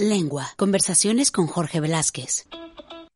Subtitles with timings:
[0.00, 0.54] Lengua.
[0.56, 2.46] Conversaciones con Jorge Velázquez.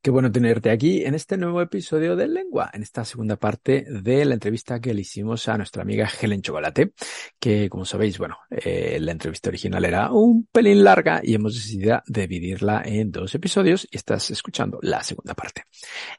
[0.05, 4.27] Qué bueno tenerte aquí en este nuevo episodio de Lengua, en esta segunda parte de
[4.27, 6.93] la entrevista que le hicimos a nuestra amiga Helen Chocolate,
[7.41, 12.03] que como sabéis, bueno, eh, la entrevista original era un pelín larga y hemos decidido
[12.07, 15.63] dividirla en dos episodios y estás escuchando la segunda parte.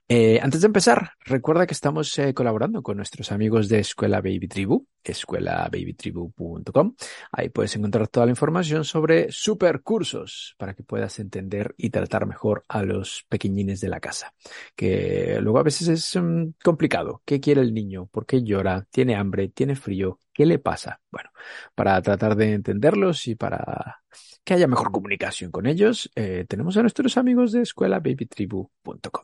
[0.09, 4.47] Eh, antes de empezar, recuerda que estamos eh, colaborando con nuestros amigos de Escuela Baby
[4.47, 6.95] Tribu, escuelababytribu.com.
[7.31, 12.25] Ahí puedes encontrar toda la información sobre super cursos para que puedas entender y tratar
[12.25, 14.33] mejor a los pequeñines de la casa,
[14.75, 17.21] que luego a veces es mm, complicado.
[17.25, 18.07] ¿Qué quiere el niño?
[18.07, 18.87] ¿Por qué llora?
[18.91, 19.49] ¿Tiene hambre?
[19.49, 20.19] ¿Tiene frío?
[20.33, 21.01] ¿Qué le pasa?
[21.11, 21.29] Bueno,
[21.73, 24.01] para tratar de entenderlos y para
[24.43, 29.23] que haya mejor comunicación con ellos, eh, tenemos a nuestros amigos de escuelababytribu.com.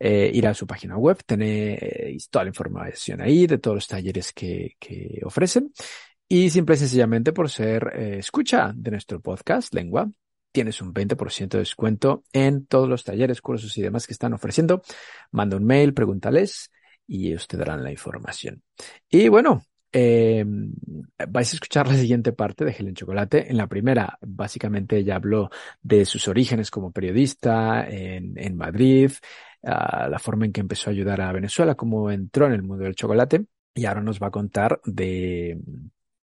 [0.00, 4.32] Eh, ir a su página web, tenéis toda la información ahí de todos los talleres
[4.32, 5.72] que, que ofrecen.
[6.28, 10.10] Y simple y sencillamente por ser eh, escucha de nuestro podcast, Lengua,
[10.56, 14.80] tienes un 20% de descuento en todos los talleres, cursos y demás que están ofreciendo.
[15.30, 16.70] Manda un mail, pregúntales
[17.06, 18.62] y ellos te darán la información.
[19.10, 20.46] Y bueno, eh,
[21.28, 23.50] vais a escuchar la siguiente parte de Helen Chocolate.
[23.50, 25.50] En la primera, básicamente ella habló
[25.82, 29.12] de sus orígenes como periodista en, en Madrid,
[29.60, 32.84] uh, la forma en que empezó a ayudar a Venezuela, cómo entró en el mundo
[32.84, 33.44] del chocolate.
[33.74, 35.60] Y ahora nos va a contar de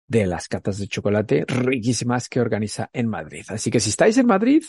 [0.07, 3.43] de las catas de chocolate riquísimas que organiza en Madrid.
[3.49, 4.63] Así que si estáis en Madrid,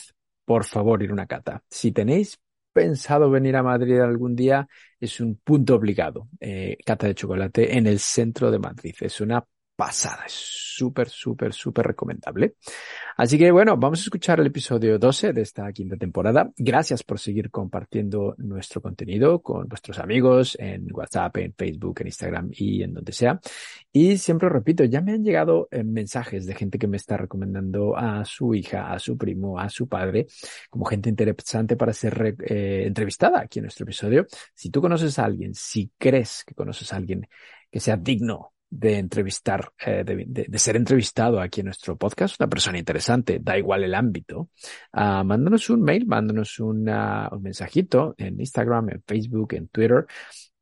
[0.45, 1.63] por favor, ir a una cata.
[1.69, 2.39] Si tenéis
[2.73, 4.67] pensado venir a Madrid algún día,
[4.99, 6.27] es un punto obligado.
[6.39, 8.95] Eh, cata de chocolate en el centro de Madrid.
[9.01, 9.43] Es una
[9.77, 10.23] pasada.
[10.25, 12.55] Es súper, súper, súper recomendable.
[13.15, 16.51] Así que bueno, vamos a escuchar el episodio 12 de esta quinta temporada.
[16.57, 22.49] Gracias por seguir compartiendo nuestro contenido con vuestros amigos en WhatsApp, en Facebook, en Instagram
[22.51, 23.39] y en donde sea.
[23.93, 27.95] Y siempre repito, ya me han llegado eh, mensajes de gente que me está recomendando
[27.95, 30.25] a su hija, a su primo, a su padre,
[30.71, 34.25] como gente interesante para ser eh, entrevistada aquí en nuestro episodio.
[34.55, 37.27] Si tú conoces a alguien, si crees que conoces a alguien
[37.69, 42.77] que sea digno de entrevistar, eh, de, ser entrevistado aquí en nuestro podcast, una persona
[42.77, 44.49] interesante, da igual el ámbito,
[44.93, 46.89] uh, mándanos un mail, mándanos un
[47.39, 50.05] mensajito en Instagram, en Facebook, en Twitter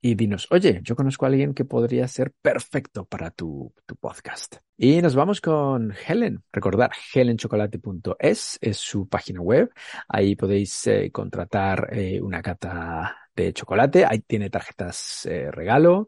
[0.02, 4.58] y dinos, oye, yo conozco a alguien que podría ser perfecto para tu, tu podcast.
[4.78, 6.44] Y nos vamos con Helen.
[6.52, 9.72] Recordar, helenchocolate.es es su página web.
[10.08, 14.06] Ahí podéis eh, contratar eh, una cata de chocolate.
[14.06, 16.08] Ahí tiene tarjetas regalo.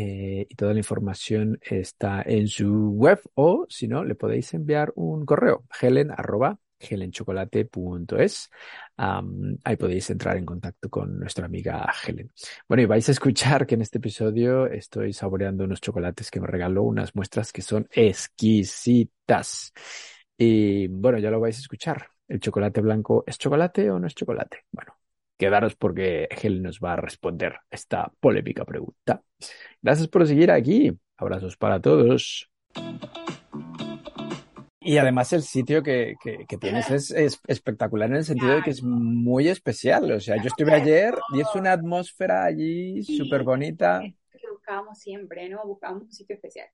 [0.00, 4.92] Eh, y toda la información está en su web o si no, le podéis enviar
[4.94, 8.50] un correo, helen arroba helenchocolate.es.
[8.96, 12.30] Ahí podéis entrar en contacto con nuestra amiga Helen.
[12.68, 16.46] Bueno, y vais a escuchar que en este episodio estoy saboreando unos chocolates que me
[16.46, 19.72] regaló, unas muestras que son exquisitas.
[20.36, 22.06] Y bueno, ya lo vais a escuchar.
[22.28, 24.66] ¿El chocolate blanco es chocolate o no es chocolate?
[24.70, 24.97] Bueno,
[25.38, 29.22] quedaros porque Helen nos va a responder esta polémica pregunta.
[29.80, 30.92] Gracias por seguir aquí.
[31.16, 32.50] Abrazos para todos.
[34.80, 38.62] Y además el sitio que, que, que tienes es, es, espectacular en el sentido de
[38.62, 40.10] que es muy especial.
[40.12, 44.00] O sea, yo estuve ayer y es una atmósfera allí súper bonita.
[44.32, 45.64] Es que buscábamos siempre, ¿no?
[45.66, 46.68] Buscábamos un sitio especial.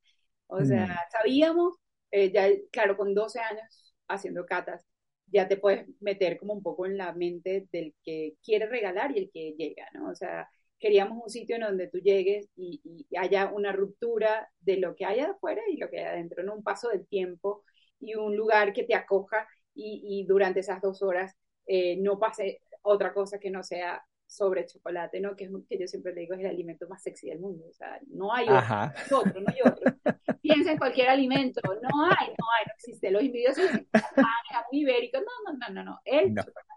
[0.47, 1.11] O sea, mm.
[1.11, 1.75] sabíamos,
[2.11, 4.87] eh, ya, claro, con 12 años haciendo catas,
[5.35, 9.19] ya te puedes meter como un poco en la mente del que quiere regalar y
[9.19, 10.09] el que llega, ¿no?
[10.11, 12.81] O sea, queríamos un sitio en donde tú llegues y,
[13.19, 16.55] haya una ruptura de lo que hay afuera y lo que hay adentro, ¿no?
[16.55, 17.65] Un paso del tiempo
[18.01, 21.35] y un lugar que te acoja y, y durante esas dos horas
[21.67, 25.37] eh, no pase otra cosa que no sea sobre chocolate, ¿no?
[25.37, 27.67] Que, es, que yo siempre le digo es el alimento más sexy del mundo.
[27.69, 29.95] O sea, no hay otro, otro, no hay otro.
[30.43, 33.11] Piensa en cualquier alimento, no hay, no hay, no existe.
[33.11, 36.01] Los envidiosos ah, muy ibérico, no, no, no, no, no.
[36.05, 36.43] El no.
[36.43, 36.71] chocolate.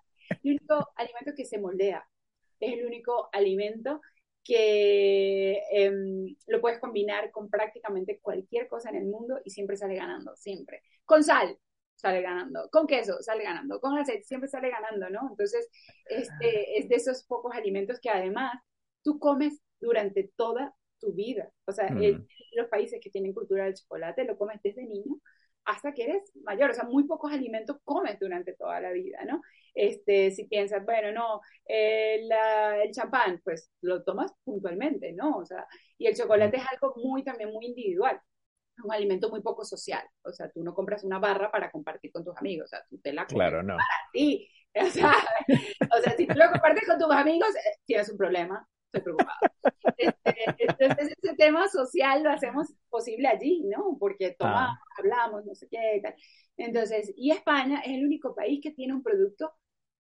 [0.44, 2.07] El único alimento que se moldea.
[2.59, 4.01] Es el único alimento
[4.44, 5.91] que eh,
[6.47, 10.84] lo puedes combinar con prácticamente cualquier cosa en el mundo y siempre sale ganando, siempre.
[11.06, 11.57] Con sal,
[11.97, 15.28] sale ganando, con queso sale ganando, con aceite siempre sale ganando, ¿no?
[15.32, 15.67] Entonces,
[16.05, 18.53] este, es de esos pocos alimentos que además
[19.03, 21.52] tú comes durante toda tu vida.
[21.66, 22.03] O sea, mm.
[22.03, 25.20] el, los países que tienen cultura del chocolate lo comes desde niño
[25.66, 26.72] hasta que eres mayor.
[26.72, 29.41] O sea, muy pocos alimentos comes durante toda la vida, ¿no?
[29.73, 35.38] Este, si piensas, bueno, no, eh, la, el champán, pues lo tomas puntualmente, ¿no?
[35.38, 35.67] O sea,
[35.97, 38.22] y el chocolate es algo muy, también muy individual
[38.84, 40.03] un alimento muy poco social.
[40.24, 43.00] O sea, tú no compras una barra para compartir con tus amigos, o sea, tú
[43.00, 43.76] te la compras claro, no.
[43.76, 44.50] para ti.
[44.78, 45.12] O sea,
[45.97, 48.64] o sea, si tú lo compartes con tus amigos, eh, tienes un problema.
[48.94, 49.40] estoy preocupada.
[49.97, 53.97] Este, entonces, ese tema social lo hacemos posible allí, ¿no?
[54.00, 55.00] Porque tomamos, ah.
[55.00, 56.14] hablamos, no sé qué y tal.
[56.58, 59.52] Entonces, y España es el único país que tiene un producto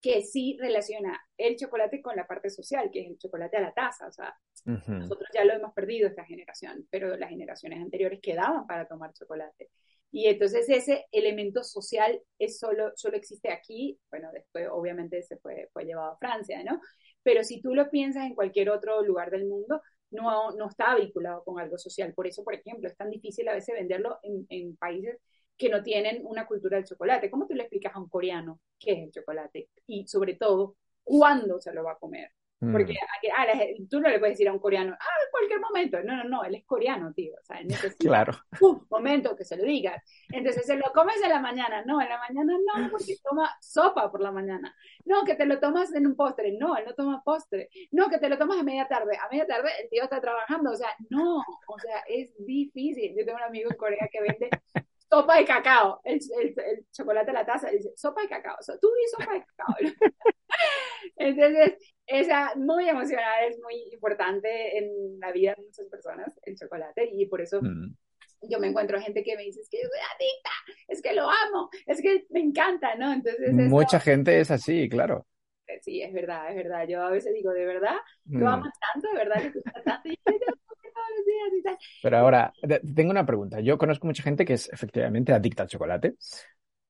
[0.01, 3.73] que sí relaciona el chocolate con la parte social, que es el chocolate a la
[3.75, 4.07] taza.
[4.07, 8.87] O sea, nosotros ya lo hemos perdido esta generación, pero las generaciones anteriores quedaban para
[8.87, 9.71] tomar chocolate.
[10.13, 15.69] Y entonces ese elemento social es solo, solo existe aquí, bueno, después obviamente se fue,
[15.73, 16.81] fue llevado a Francia, ¿no?
[17.23, 21.43] Pero si tú lo piensas en cualquier otro lugar del mundo, no, no está vinculado
[21.45, 22.15] con algo social.
[22.15, 25.19] Por eso, por ejemplo, es tan difícil a veces venderlo en, en países
[25.57, 27.31] que no tienen una cultura del chocolate.
[27.31, 29.71] ¿Cómo tú le explicas a un coreano qué es el chocolate?
[29.87, 32.31] Y sobre todo, ¿cuándo se lo va a comer?
[32.59, 33.31] Porque mm.
[33.37, 33.47] ah,
[33.91, 36.03] tú no le puedes decir a un coreano, ah, en cualquier momento.
[36.03, 37.35] No, no, no, él es coreano, tío.
[37.35, 38.33] O sea, necesita claro.
[38.61, 40.03] un momento que se lo digas.
[40.31, 41.85] Entonces, ¿se lo comes en la mañana?
[41.85, 44.75] No, en la mañana no, porque toma sopa por la mañana.
[45.05, 46.57] No, que te lo tomas en un postre.
[46.59, 47.69] No, él no toma postre.
[47.91, 49.19] No, que te lo tomas a media tarde.
[49.19, 50.71] A media tarde el tío está trabajando.
[50.71, 53.15] O sea, no, o sea, es difícil.
[53.17, 54.49] Yo tengo un amigo en Corea que vende
[55.09, 56.01] sopa de cacao.
[56.05, 58.57] El, el, chocolate a la taza dice, sopa de cacao.
[58.81, 59.75] tú di sopa de cacao.
[61.17, 61.75] Entonces,
[62.07, 67.27] esa muy emocional, es muy importante en la vida de muchas personas, el chocolate, y
[67.27, 67.95] por eso mm.
[68.49, 70.51] yo me encuentro gente que me dice, es que yo soy adicta,
[70.89, 73.13] es que lo amo, es que me encanta, ¿no?
[73.13, 73.53] Entonces...
[73.53, 75.27] Mucha gente es así, claro.
[75.83, 76.87] Sí, es verdad, es verdad.
[76.89, 77.97] Yo a veces digo, ¿de verdad?
[78.27, 78.49] ¿Lo mm.
[78.49, 79.09] amas tanto?
[79.09, 80.09] ¿De verdad le gusta tanto?
[80.09, 80.31] Y yo,
[82.03, 82.53] pero ahora,
[82.95, 83.61] tengo una pregunta.
[83.61, 86.15] Yo conozco mucha gente que es efectivamente adicta al chocolate,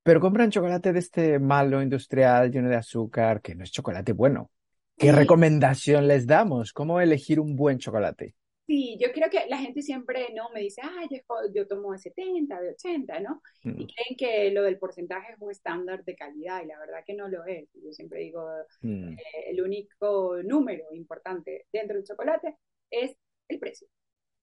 [0.02, 4.50] pero compran chocolate de este malo industrial lleno de azúcar, que no es chocolate bueno.
[4.96, 6.72] ¿Qué recomendación les damos?
[6.72, 8.34] ¿Cómo elegir un buen chocolate?
[8.66, 11.06] Sí, yo creo que la gente siempre no me dice, ah,
[11.54, 13.40] yo, tomo de 70, de 80, ¿no?
[13.62, 13.74] Y mm.
[13.74, 17.28] creen que lo del porcentaje es un estándar de calidad y la verdad que no
[17.28, 17.68] lo es.
[17.74, 18.44] Yo siempre digo,
[18.82, 19.12] mm.
[19.12, 22.56] eh, el único número importante dentro del chocolate
[22.90, 23.16] es
[23.48, 23.86] el precio.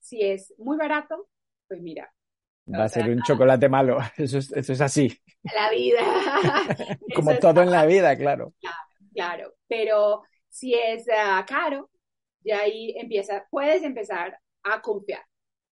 [0.03, 1.29] Si es muy barato,
[1.67, 2.13] pues mira.
[2.67, 5.17] Va a ser un chocolate malo, eso es, eso es así.
[5.43, 6.01] La vida.
[7.15, 8.53] Como todo en la vida, claro.
[8.59, 8.77] Claro,
[9.13, 9.53] claro.
[9.67, 11.89] pero si es ah, caro,
[12.43, 15.23] y ahí empieza, puedes empezar a confiar,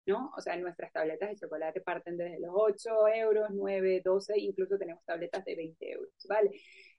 [0.05, 0.31] ¿no?
[0.37, 5.03] O sea, nuestras tabletas de chocolate parten desde los 8 euros, 9, 12, incluso tenemos
[5.03, 6.51] tabletas de 20 euros, ¿vale?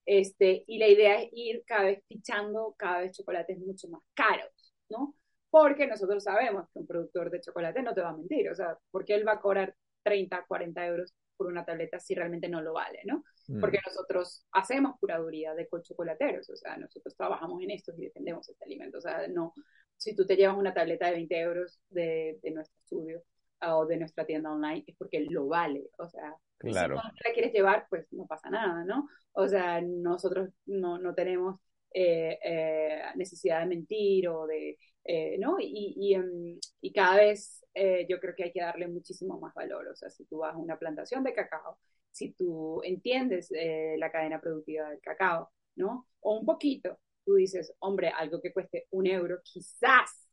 [0.04, 4.74] Este, y la idea es ir cada vez fichando cada vez chocolates mucho más caros,
[4.90, 5.14] ¿no?
[5.52, 8.78] Porque nosotros sabemos que un productor de chocolate no te va a mentir, o sea,
[8.90, 12.72] porque él va a cobrar 30, 40 euros por una tableta si realmente no lo
[12.72, 13.22] vale, ¿no?
[13.48, 13.60] Mm.
[13.60, 18.64] Porque nosotros hacemos curaduría de chocolateros, o sea, nosotros trabajamos en esto y defendemos este
[18.64, 19.52] alimento, o sea, no,
[19.94, 23.22] si tú te llevas una tableta de 20 euros de, de nuestro estudio
[23.60, 26.96] ah, o de nuestra tienda online, es porque lo vale, o sea, claro.
[26.96, 29.06] si no la quieres llevar, pues no pasa nada, ¿no?
[29.32, 31.60] O sea, nosotros no, no tenemos
[31.92, 35.56] eh, eh, necesidad de mentir o de eh, ¿no?
[35.58, 39.54] Y, y, em, y, cada vez eh, yo creo que hay que darle muchísimo más
[39.54, 39.88] valor.
[39.88, 41.78] O sea, si tú vas a una plantación de cacao,
[42.10, 46.06] si tú entiendes eh, la cadena productiva del cacao, ¿no?
[46.20, 50.28] O un poquito, tú dices, hombre, algo que cueste un euro, quizás,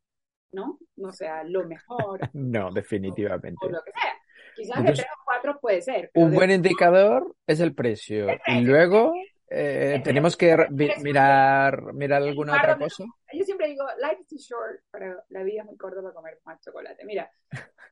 [0.52, 0.78] ¿no?
[0.96, 2.20] No sea lo mejor.
[2.34, 3.66] no, definitivamente.
[3.66, 4.14] O, lo que sea.
[4.54, 6.10] Quizás de tres o cuatro puede ser.
[6.14, 8.26] Un buen indicador es el precio.
[8.46, 9.14] Y luego
[9.52, 10.56] eh, tenemos que
[11.02, 13.04] mirar, mirar alguna otra cosa.
[13.32, 16.38] Yo siempre digo, life is too short, pero la vida es muy corta para comer
[16.44, 17.04] más chocolate.
[17.04, 17.28] Mira,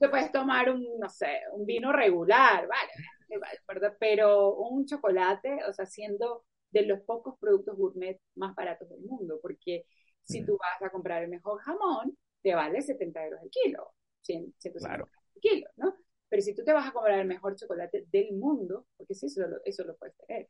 [0.01, 5.85] tú puedes tomar un, no sé, un vino regular, vale, pero un chocolate, o sea,
[5.85, 9.85] siendo de los pocos productos gourmet más baratos del mundo, porque
[10.23, 10.59] si tú mm.
[10.59, 15.11] vas a comprar el mejor jamón, te vale 70 euros el kilo, 100, 150 claro.
[15.35, 15.97] el kilo, ¿no?
[16.29, 19.43] Pero si tú te vas a comprar el mejor chocolate del mundo, porque sí, eso,
[19.65, 20.49] eso lo puedes tener,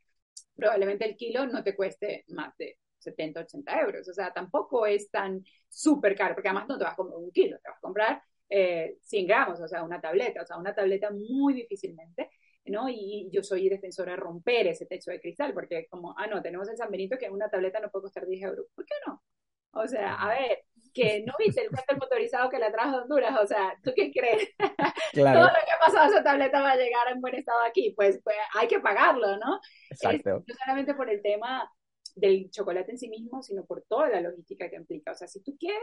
[0.59, 4.07] probablemente el kilo no te cueste más de 70, 80 euros.
[4.07, 7.31] O sea, tampoco es tan súper caro, porque además no te vas a comprar un
[7.31, 10.73] kilo, te vas a comprar eh, 100 gramos, o sea, una tableta, o sea, una
[10.75, 12.29] tableta muy difícilmente,
[12.65, 12.87] ¿no?
[12.89, 16.67] Y yo soy defensora de romper ese techo de cristal, porque como, ah, no, tenemos
[16.69, 18.65] el San Benito que una tableta no puede costar 10 euros.
[18.75, 19.23] ¿Por qué no?
[19.71, 20.65] O sea, a ver,
[20.99, 24.11] que no viste el cuento motorizado que la trajo de Honduras, o sea, ¿tú qué
[24.11, 24.49] crees?
[25.13, 27.93] Todo lo que ha pasado a esa tableta va a llegar en buen estado aquí,
[27.95, 29.59] pues, pues hay que pagarlo, ¿no?
[29.89, 30.43] Exacto.
[30.45, 31.71] no solamente por el tema
[32.15, 35.11] del chocolate en sí mismo, sino por toda la logística que implica.
[35.11, 35.81] O sea, si tú quieres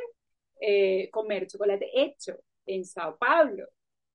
[0.60, 3.68] eh, comer chocolate hecho en Sao Paulo,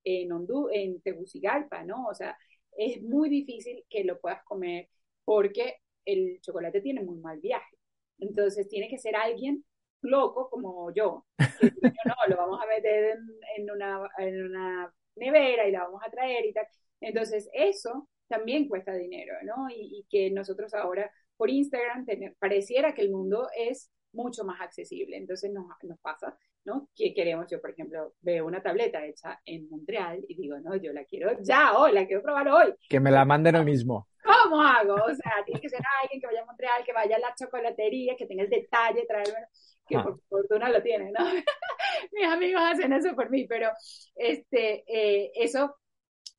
[0.03, 2.05] en Honduras, en Tegucigalpa, ¿no?
[2.07, 2.37] O sea,
[2.77, 4.87] es muy difícil que lo puedas comer
[5.25, 7.75] porque el chocolate tiene muy mal viaje.
[8.19, 9.65] Entonces tiene que ser alguien
[10.01, 11.25] loco como yo.
[11.37, 11.71] Que
[12.05, 13.17] no, lo vamos a meter
[13.57, 16.67] en, una, en una nevera y la vamos a traer y tal.
[16.99, 19.67] Entonces eso también cuesta dinero, ¿no?
[19.69, 22.05] Y, que nosotros ahora por Instagram
[22.39, 25.17] pareciera que el mundo es mucho más accesible.
[25.17, 26.89] Entonces nos, nos pasa, ¿no?
[26.95, 30.93] Que queremos, yo por ejemplo, veo una tableta hecha en Montreal y digo, no, yo
[30.93, 32.73] la quiero ya hoy, la quiero probar hoy.
[32.87, 34.07] Que me la manden hoy mismo.
[34.23, 34.95] ¿Cómo hago?
[34.95, 36.70] O sea, tiene que ser alguien que vaya a Montreal,
[37.01, 39.47] vaya a la chocolatería, que tenga el detalle, traerme,
[39.87, 40.03] que Ah.
[40.03, 41.19] por fortuna lo tiene, ¿no?
[42.13, 43.69] Mis amigos hacen eso por mí, pero
[44.15, 45.77] este, eh, eso,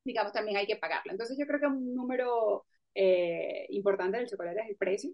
[0.04, 1.12] digamos, también hay que pagarlo.
[1.12, 2.64] Entonces yo creo que un número
[2.94, 5.10] eh, importante del chocolate es el precio.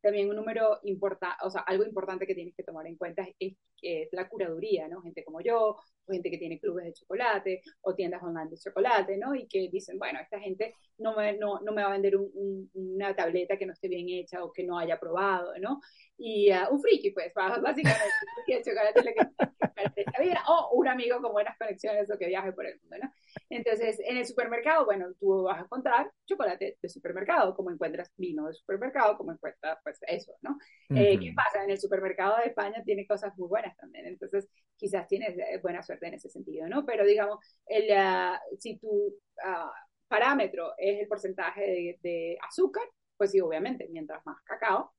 [0.00, 3.54] También un número importante, o sea, algo importante que tienes que tomar en cuenta es,
[3.82, 5.02] es la curaduría, ¿no?
[5.02, 5.76] Gente como yo,
[6.06, 9.34] o gente que tiene clubes de chocolate, o tiendas online de chocolate, ¿no?
[9.34, 12.30] Y que dicen, bueno, esta gente no me, no, no me va a vender un,
[12.34, 15.80] un, una tableta que no esté bien hecha o que no haya probado, ¿no?
[16.22, 18.04] Y uh, un friki, pues, básicamente,
[18.46, 19.50] de chocolate lo que
[19.96, 23.12] esta vida, o un amigo con buenas conexiones o que viaje por el mundo, ¿no?
[23.48, 28.46] Entonces, en el supermercado, bueno, tú vas a encontrar chocolate de supermercado, como encuentras vino
[28.46, 30.50] de supermercado, como encuentras, pues, eso, ¿no?
[30.90, 31.14] Uh -huh.
[31.14, 31.64] eh, ¿Qué pasa?
[31.64, 34.46] En el supermercado de España tiene cosas muy buenas también, entonces
[34.76, 36.84] quizás tienes buena suerte en ese sentido, ¿no?
[36.84, 39.70] Pero digamos, el, uh, si tu uh,
[40.06, 42.84] parámetro es el porcentaje de, de azúcar,
[43.16, 44.92] pues sí, obviamente, mientras más cacao,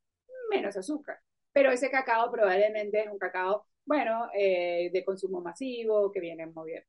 [0.52, 1.18] menos azúcar.
[1.52, 6.72] Pero ese cacao probablemente es un cacao, bueno, eh, de consumo masivo, que viene muy
[6.72, 6.84] bien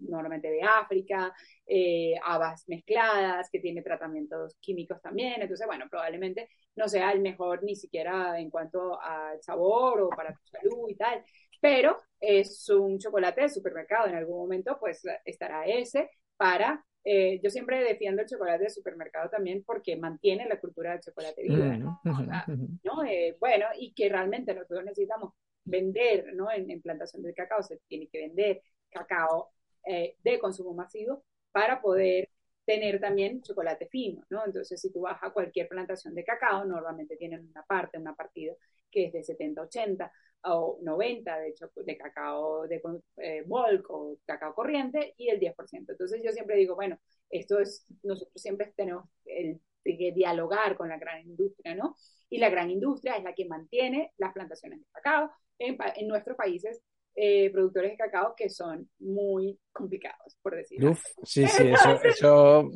[0.00, 1.34] normalmente de África,
[1.66, 5.40] eh, habas mezcladas, que tiene tratamientos químicos también.
[5.42, 10.32] Entonces, bueno, probablemente no sea el mejor ni siquiera en cuanto al sabor o para
[10.32, 11.22] tu salud y tal.
[11.60, 14.06] Pero es un chocolate de supermercado.
[14.08, 19.30] En algún momento, pues estará ese para eh, yo siempre defiendo el chocolate de supermercado
[19.30, 22.02] también porque mantiene la cultura del chocolate viva, ¿no?
[22.04, 22.44] O sea,
[22.84, 23.02] ¿no?
[23.02, 25.32] Eh, bueno, y que realmente nosotros necesitamos
[25.64, 26.52] vender, ¿no?
[26.52, 28.60] En, en, plantación de cacao se tiene que vender
[28.90, 29.52] cacao
[29.86, 32.28] eh, de consumo masivo para poder
[32.66, 34.44] tener también chocolate fino, ¿no?
[34.44, 38.52] Entonces, si tú vas a cualquier plantación de cacao, normalmente tienen una parte, una partida
[38.90, 40.12] que es de 70, 80
[40.44, 41.54] o 90 de
[41.84, 42.80] de cacao de
[43.16, 45.54] eh, bulk o cacao corriente y el 10%.
[45.90, 46.98] Entonces yo siempre digo, bueno,
[47.30, 51.96] esto es, nosotros siempre tenemos el, que dialogar con la gran industria, ¿no?
[52.28, 56.36] Y la gran industria es la que mantiene las plantaciones de cacao en, en nuestros
[56.36, 56.82] países
[57.20, 60.92] eh, productores de cacao que son muy complicados, por decirlo.
[60.92, 62.70] Uf, sí, sí, eso, eso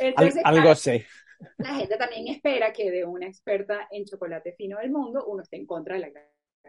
[0.00, 1.06] Entonces, al, algo sé.
[1.58, 5.58] La gente también espera que de una experta en chocolate fino del mundo uno esté
[5.58, 6.24] en contra de la gran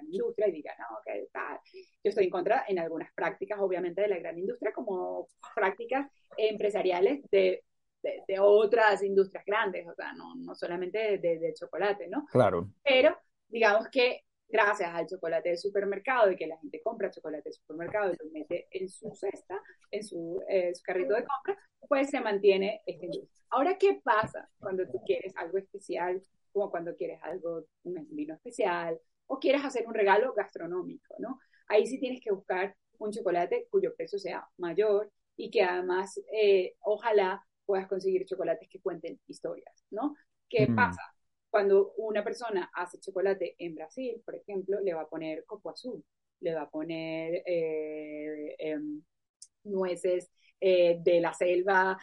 [0.05, 1.59] industria y diga, no, que tal.
[1.73, 7.21] Yo estoy en contra en algunas prácticas, obviamente, de la gran industria, como prácticas empresariales
[7.31, 7.63] de,
[8.01, 12.25] de, de otras industrias grandes, o sea, no, no solamente de, de, chocolate, ¿no?
[12.31, 12.69] Claro.
[12.83, 17.53] Pero, digamos que gracias al chocolate de supermercado y que la gente compra chocolate de
[17.53, 22.09] supermercado y lo mete en su cesta, en su, eh, su carrito de compra, pues
[22.09, 23.45] se mantiene esta industria.
[23.51, 28.99] Ahora, ¿qué pasa cuando tú quieres algo especial, como cuando quieres algo, un vino especial,
[29.29, 31.39] o quieres hacer un regalo gastronómico, ¿no?
[31.67, 36.75] Ahí sí tienes que buscar un chocolate cuyo precio sea mayor y que además, eh,
[36.81, 40.15] ojalá puedas conseguir chocolates que cuenten historias, ¿no?
[40.49, 40.75] ¿Qué mm.
[40.75, 41.01] pasa?
[41.51, 46.03] Cuando una persona hace chocolate en Brasil, por ejemplo, le va a poner copo azul,
[46.39, 48.79] le va a poner eh, eh,
[49.63, 51.97] nueces eh, de la selva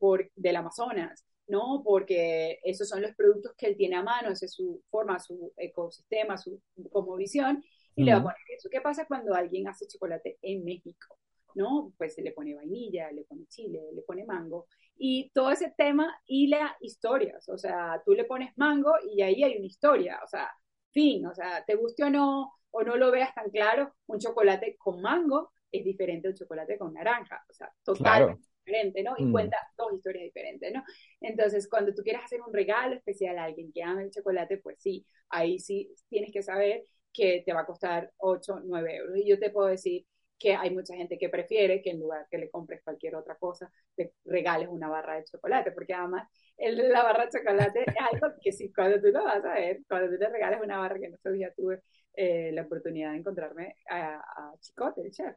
[0.00, 1.82] por, del Amazonas, ¿no?
[1.84, 5.52] Porque esos son los productos que él tiene a mano, esa es su forma, su
[5.56, 7.64] ecosistema, su como visión,
[7.94, 8.68] y le va a poner eso.
[8.70, 11.18] ¿Qué pasa cuando alguien hace chocolate en México?
[11.54, 11.92] ¿no?
[11.96, 16.16] Pues se le pone vainilla, le pone chile, le pone mango, y todo ese tema
[16.26, 20.50] hila historias, o sea, tú le pones mango y ahí hay una historia, o sea,
[20.92, 24.76] fin, o sea, te guste o no, o no lo veas tan claro, un chocolate
[24.76, 28.38] con mango es diferente a un chocolate con naranja, o sea, claro.
[28.68, 29.14] Diferente, ¿no?
[29.16, 29.32] Y mm.
[29.32, 30.84] cuenta dos historias diferentes, ¿no?
[31.20, 34.76] Entonces, cuando tú quieres hacer un regalo especial a alguien que ama el chocolate, pues
[34.80, 39.16] sí, ahí sí tienes que saber que te va a costar 8, 9 euros.
[39.16, 40.04] Y yo te puedo decir
[40.38, 43.72] que hay mucha gente que prefiere que en lugar que le compres cualquier otra cosa,
[43.96, 48.34] le regales una barra de chocolate, porque además el, la barra de chocolate es algo
[48.40, 51.06] que si cuando tú lo vas a ver, cuando tú le regales una barra, que
[51.06, 51.80] en estos días tuve
[52.14, 55.34] eh, la oportunidad de encontrarme a, a Chicote, el chef.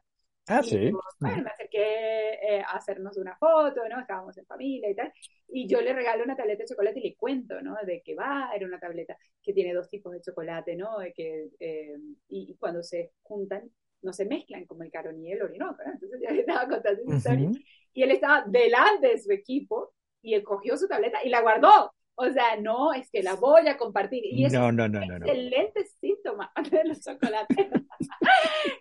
[0.48, 0.90] Ah, y, sí.
[1.20, 4.00] Bueno, me acerqué eh, a hacernos una foto, ¿no?
[4.00, 5.12] Estábamos en familia y tal.
[5.48, 7.76] Y yo le regalo una tableta de chocolate y le cuento, ¿no?
[7.84, 10.98] De que va, era una tableta que tiene dos tipos de chocolate, ¿no?
[10.98, 11.96] De que, eh,
[12.28, 13.70] y, y, cuando se juntan,
[14.02, 15.92] no se mezclan como el Caroní y el Orinoco, ¿no?
[15.92, 17.48] Entonces yo le estaba contando historia.
[17.48, 17.64] Uh -huh.
[17.94, 21.92] Y él estaba delante de su equipo y él cogió su tableta y la guardó.
[22.14, 24.22] O sea, no, es que la voy a compartir.
[24.24, 27.56] Y eso no, no, no, es un excelente síntoma de los chocolates.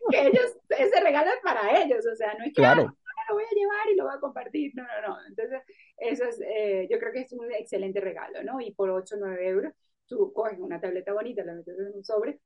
[0.09, 2.05] que ellos, ese regalo es para ellos.
[2.11, 2.87] O sea, no es que Claro.
[2.87, 4.73] ah, lo voy a llevar y lo voy a compartir.
[4.75, 5.17] No, no, no.
[5.27, 5.61] Entonces,
[5.97, 8.59] eso es, eh, yo creo que es un excelente regalo, ¿no?
[8.59, 9.73] Y por 8 o 9 euros,
[10.07, 12.39] tú coges una tableta bonita, la metes en un sobre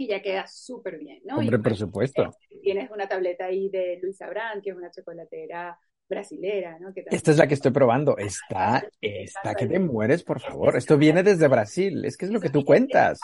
[0.00, 1.38] y ya queda súper bien, ¿no?
[1.38, 2.30] Hombre, y, por supuesto.
[2.62, 5.76] Tienes una tableta ahí de Luisa Brand, que es una chocolatera
[6.08, 6.92] brasilera, ¿no?
[6.92, 8.16] Que Esta es la que estoy probando.
[8.16, 10.76] Está, está que te mueres, por favor.
[10.76, 12.04] Esto viene desde Brasil.
[12.04, 13.20] Es que es lo que tú cuentas.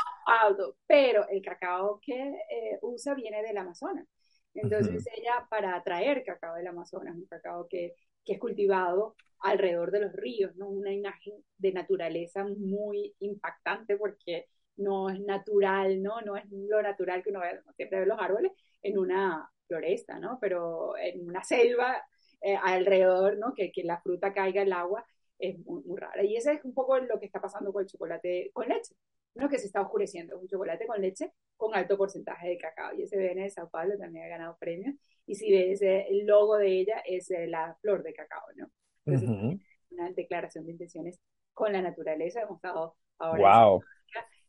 [0.87, 4.07] Pero el cacao que eh, usa viene del Amazonas.
[4.55, 10.01] Entonces ella, para traer cacao del Amazonas, un cacao que, que es cultivado alrededor de
[10.01, 10.69] los ríos, ¿no?
[10.69, 16.21] Una imagen de naturaleza muy impactante porque no es natural, ¿no?
[16.21, 20.39] No es lo natural que uno ve, siempre ve los árboles en una floresta, ¿no?
[20.41, 22.03] Pero en una selva
[22.45, 23.55] eh, alrededor, ¿no?
[23.55, 25.03] Que, que, la fruta caiga el agua
[25.39, 26.23] es muy, muy, rara.
[26.23, 28.95] Y eso es un poco lo que está pasando con el chocolate con leche,
[29.35, 29.49] ¿no?
[29.49, 30.37] Que se está oscureciendo.
[30.37, 32.95] Es un chocolate con leche con alto porcentaje de cacao.
[32.95, 34.95] Y ese viene de Sao Paulo, también ha ganado premios.
[35.27, 38.71] Y si ves, el logo de ella es eh, la flor de cacao, ¿no?
[39.07, 39.59] Entonces,
[39.91, 41.19] una declaración de intenciones
[41.55, 42.43] con la naturaleza.
[42.43, 43.83] Hemos estado ahora wow.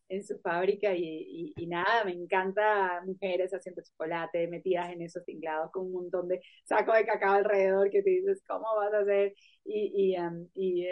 [0.09, 5.71] En, su fábrica y, y, nada, me encanta mujeres haciendo chocolate, metidas en esos tinglados
[5.71, 9.33] con un montón de sacos de cacao alrededor que te dices, ¿cómo vas a hacer?
[9.63, 10.88] Y, y, um, y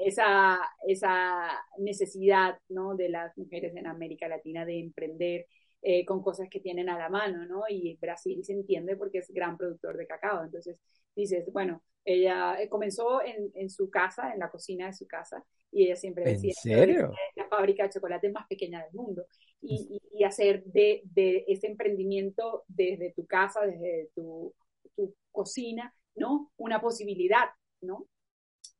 [0.00, 2.94] esa, esa necesidad ¿no?
[2.94, 5.46] de las mujeres en América Latina de emprender
[5.86, 7.64] eh, con cosas que tienen a la mano, ¿no?
[7.68, 10.42] Y Brasil se entiende porque es gran productor de cacao.
[10.42, 10.78] Entonces
[11.14, 15.44] dices, bueno, ella eh, comenzó en, en, su casa, en la cocina de su casa,
[15.70, 17.12] y ella siempre decía, ¿En serio?
[17.34, 19.26] la fábrica de chocolate más pequeña del mundo.
[19.60, 24.54] Y, y, y hacer de, de, ese emprendimiento desde tu casa, desde tu,
[24.94, 26.52] tu cocina, ¿no?
[26.56, 27.48] Una posibilidad,
[27.80, 28.06] ¿no?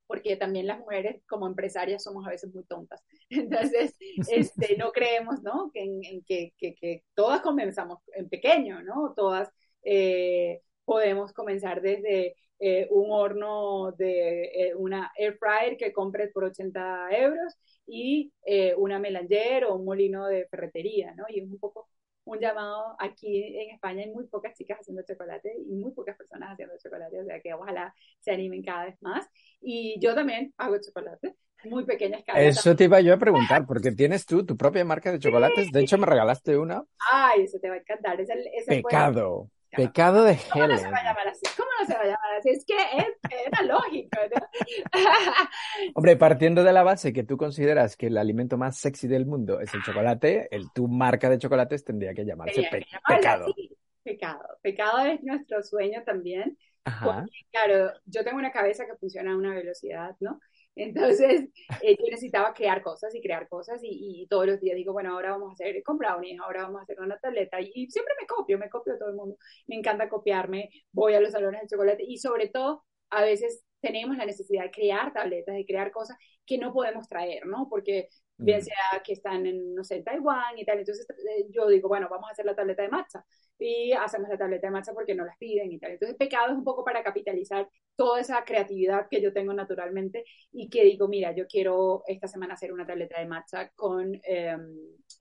[0.06, 3.02] porque también las mujeres como empresarias somos a veces muy tontas.
[3.30, 3.96] Entonces,
[4.28, 5.70] este, no creemos, ¿no?
[5.72, 9.14] Que, en, en que, que, que, todas comenzamos en pequeño, ¿no?
[9.14, 9.50] Todas
[9.82, 16.44] eh, podemos comenzar desde eh, un horno de eh, una air fryer que compres por
[16.44, 17.54] 80 euros
[17.86, 21.24] y eh, una melanger o un molino de ferretería, ¿no?
[21.28, 21.88] Y es un poco
[22.24, 26.52] un llamado aquí en España hay muy pocas chicas haciendo chocolate y muy pocas personas
[26.52, 29.26] haciendo chocolate, o sea que ojalá se animen cada vez más.
[29.60, 32.40] Y yo también hago chocolate, muy pequeña escala.
[32.40, 35.80] Eso te iba yo a preguntar, porque tienes tú tu propia marca de chocolates, de
[35.80, 36.82] hecho me regalaste una.
[37.12, 38.20] Ay, eso te va a encantar.
[38.20, 39.50] Es el, es Pecado.
[39.76, 40.78] Pecado de ¿Cómo no Helen.
[40.78, 41.42] se va a llamar así?
[41.56, 42.50] ¿Cómo no se va a llamar así?
[42.50, 43.06] Es que es,
[43.46, 44.46] era lógico, ¿no?
[45.94, 49.60] Hombre, partiendo de la base que tú consideras que el alimento más sexy del mundo
[49.60, 53.46] es el chocolate, el, tu marca de chocolates tendría que llamarse pe que Pecado.
[53.46, 54.44] así, Pecado.
[54.62, 56.58] Pecado es nuestro sueño también.
[56.84, 57.22] Ajá.
[57.22, 60.40] Porque, claro, yo tengo una cabeza que funciona a una velocidad, ¿no?
[60.76, 61.48] Entonces,
[61.82, 65.12] eh, yo necesitaba crear cosas y crear cosas y, y, todos los días digo, bueno,
[65.12, 68.26] ahora vamos a hacer con brownies, ahora vamos a hacer una tableta y, siempre me
[68.26, 69.36] copio, me copio a todo el mundo.
[69.66, 74.16] Me encanta copiarme, voy a los salones de chocolate y sobre todo, a veces tenemos
[74.16, 77.68] la necesidad de crear tabletas, de crear cosas que no podemos traer, ¿no?
[77.68, 81.68] Porque bien sea que están en, no sé, en Taiwán y tal, entonces eh, yo
[81.68, 83.24] digo, bueno, vamos a hacer la tableta de matcha
[83.58, 85.92] y hacemos la tableta de matcha porque no las piden y tal.
[85.92, 90.68] Entonces, pecado es un poco para capitalizar toda esa creatividad que yo tengo naturalmente y
[90.68, 94.56] que digo, mira, yo quiero esta semana hacer una tableta de matcha con eh,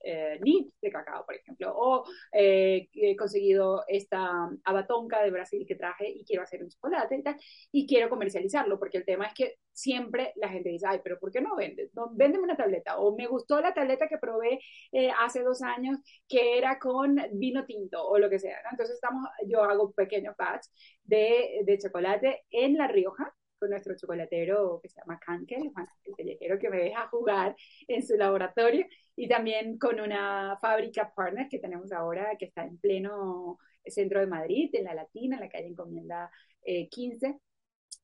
[0.02, 0.38] eh,
[0.82, 6.24] de cacao, por ejemplo, o eh, he conseguido esta abatonca de Brasil que traje y
[6.24, 7.36] quiero hacer un chocolate y tal,
[7.72, 11.30] y quiero comercializarlo, porque el tema es que siempre la gente dice, ay, pero ¿por
[11.32, 11.90] qué no vendes?
[11.94, 14.60] No, véndeme una tableta, o me gustó la tableta que probé
[14.92, 18.58] eh, hace dos años que era con vino tinto, o lo que sea.
[18.70, 20.66] Entonces estamos, yo hago pequeños batch
[21.04, 25.72] de, de chocolate en La Rioja, con nuestro chocolatero que se llama Kankel,
[26.04, 27.56] el callejero que me deja jugar
[27.88, 28.84] en su laboratorio,
[29.16, 34.26] y también con una fábrica partner que tenemos ahora, que está en pleno centro de
[34.26, 36.30] Madrid, en la Latina, en la calle Encomienda
[36.62, 37.38] eh, 15,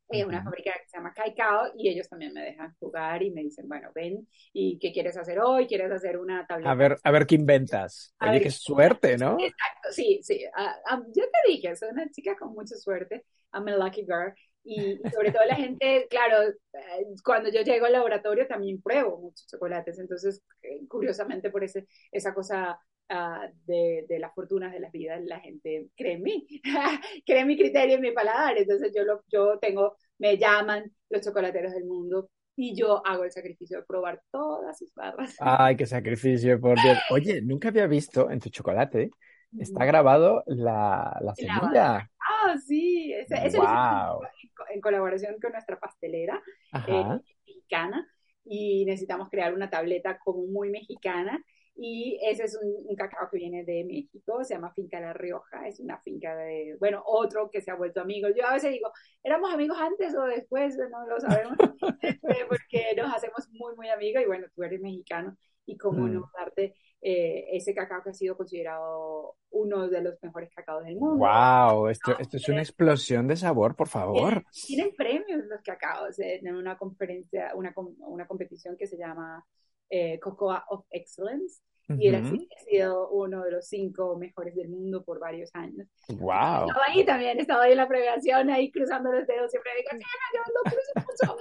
[0.09, 3.43] es una fábrica que se llama Caicao y ellos también me dejan jugar y me
[3.43, 5.67] dicen, bueno, ven, ¿y qué quieres hacer hoy?
[5.67, 6.71] ¿Quieres hacer una tableta?
[6.71, 8.15] A ver, a ver qué inventas.
[8.19, 9.37] A Oye, ver qué suerte, ¿no?
[9.39, 10.43] Exacto, sí, sí.
[10.57, 13.25] Uh, um, yo te dije, soy una chica con mucha suerte.
[13.53, 14.35] I'm a lucky girl.
[14.63, 19.47] Y, sobre todo la gente, claro, eh, cuando yo llego al laboratorio también pruebo muchos
[19.47, 19.99] chocolates.
[19.99, 22.79] Entonces, eh, curiosamente, por ese, esa cosa
[23.13, 26.47] Uh, de, de, las fortunas de las vidas, la gente cree en mí,
[27.27, 28.57] cree en mi criterio, en mi paladar.
[28.57, 33.33] Entonces yo, lo, yo tengo, me llaman los chocolateros del mundo y yo hago el
[33.33, 35.35] sacrificio de probar todas sus barras.
[35.41, 36.99] Ay, qué sacrificio, por Dios.
[37.11, 39.11] Oye, nunca había visto en tu chocolate,
[39.59, 42.11] está grabado la, la semilla.
[42.21, 44.23] Ah, sí, ese, ese wow.
[44.23, 46.41] en, en, colaboración con nuestra pastelera
[46.87, 47.05] eh,
[47.47, 48.07] mexicana
[48.45, 51.43] y necesitamos crear una tableta como muy mexicana
[51.83, 55.67] y ese es un, un, cacao que viene de México, se llama Finca La Rioja,
[55.67, 58.29] es una finca de, bueno, otro que se ha vuelto amigo.
[58.37, 60.77] Yo a veces digo, ¿éramos amigos antes o después?
[60.77, 61.57] No lo sabemos,
[62.49, 66.13] porque nos hacemos muy, muy amigos y bueno, tú eres mexicano y cómo mm.
[66.13, 70.97] no darte eh, ese cacao que ha sido considerado uno de los mejores cacaos del
[70.97, 71.17] mundo.
[71.17, 71.89] ¡Wow!
[71.89, 74.45] Esto, esto es una explosión de sabor, por favor.
[74.67, 79.45] Tienen, premios los cacaos en una conferencia, una, una competición que se llama
[79.89, 81.63] eh, Cocoa of Excellence
[81.99, 82.23] y él ha
[82.65, 85.89] sido uno de los cinco mejores del mundo por varios años.
[86.09, 86.69] ¡Wow!
[86.69, 90.05] Estaba ahí también, estaba ahí en la premiación, ahí cruzando los dedos, siempre digo, sí,
[90.35, 91.37] yo no cruzo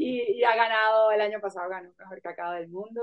[0.00, 3.02] y, y ha ganado, el año pasado ganó mejor cacao del mundo,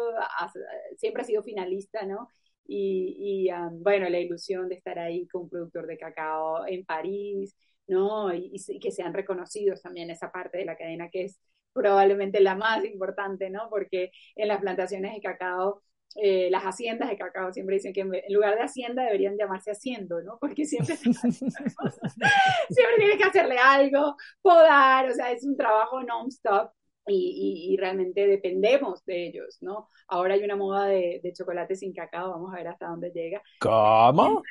[0.98, 2.28] siempre ha sido finalista, ¿no?
[2.66, 7.56] Y, y bueno, la ilusión de estar ahí con un productor de cacao en París,
[7.88, 8.34] ¿no?
[8.34, 11.40] Y, y, que sean reconocidos también esa parte de la cadena que es
[11.72, 13.70] probablemente la más importante, ¿no?
[13.70, 15.84] Porque en las plantaciones de cacao
[16.16, 20.20] eh, las haciendas de cacao siempre dicen que en lugar de hacienda deberían llamarse haciendo,
[20.24, 20.40] ¿no?
[20.40, 26.72] Porque siempre, siempre tienes que hacerle algo, podar, o sea, es un trabajo non-stop
[27.08, 29.90] y, y, realmente dependemos de ellos, ¿no?
[30.08, 33.42] Ahora hay una moda de, de, chocolate sin cacao, vamos a ver hasta dónde llega.
[33.60, 34.44] ¿Cómo?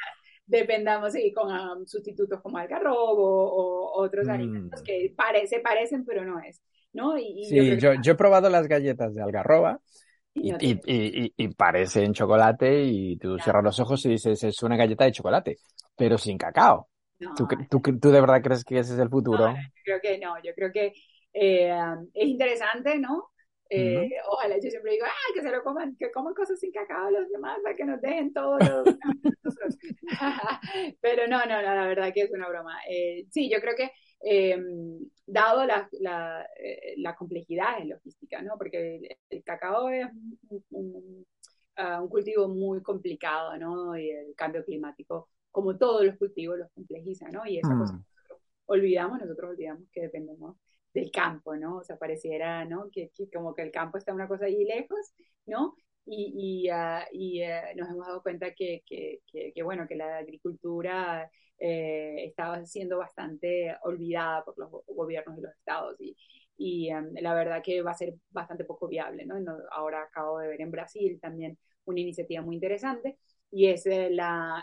[0.47, 4.31] Dependamos, sí, con um, sustitutos como algarrobo o otros mm.
[4.31, 7.19] alimentos que parece, parecen, pero no es, ¿no?
[7.19, 9.81] Y, sí, yo, yo he probado las galletas de algarroba
[10.35, 14.77] y, y, y, parece en chocolate y tú cierras los ojos y dices, es una
[14.77, 15.57] galleta de chocolate,
[15.97, 16.88] pero sin cacao.
[17.35, 19.49] ¿Tú, tú, ¿Tú, de verdad crees que ese es el futuro?
[19.49, 20.92] yo creo que no, yo creo que
[21.38, 21.70] eh,
[22.14, 23.31] es interesante, ¿no?
[23.68, 27.11] Eh, Ojalá, yo siempre digo, ah, que se lo coman, que coman cosas sin cacao
[27.11, 28.59] los demás para que nos dejen todo.
[31.01, 32.79] Pero no, no, no, la verdad que es una broma.
[32.88, 33.90] Eh, sí, yo creo que
[34.25, 34.57] eh,
[35.27, 38.57] dado la, la, eh, la, complejidad en logística, ¿no?
[38.57, 40.07] Porque el, cacao es
[40.70, 41.27] un,
[41.77, 43.99] ah, un, cultivo muy complicado, ¿no?
[43.99, 47.46] Y el cambio climático, como todos los cultivos, los complejiza, ¿no?
[47.46, 47.96] Y esa cosa mm.
[47.96, 50.57] nosotros olvidamos, nosotros olvidamos que dependemos
[50.96, 51.76] del campo, ¿no?
[51.76, 52.88] O sea, pareciera, ¿no?
[52.90, 55.12] Que, como que el campo está una cosa ahí lejos,
[55.44, 55.76] ¿no?
[56.06, 59.20] Y, y, uh, y uh, nos hemos dado cuenta que, que,
[59.54, 65.52] que, bueno, que la agricultura eh, estaba siendo bastante olvidada por los gobiernos y los
[65.52, 66.16] estados y,
[66.56, 69.26] y um, la verdad que va a ser bastante poco viable.
[69.26, 69.35] ¿no?
[69.72, 73.18] Ahora acabo de ver en Brasil también una iniciativa muy interesante
[73.50, 74.11] y es eh,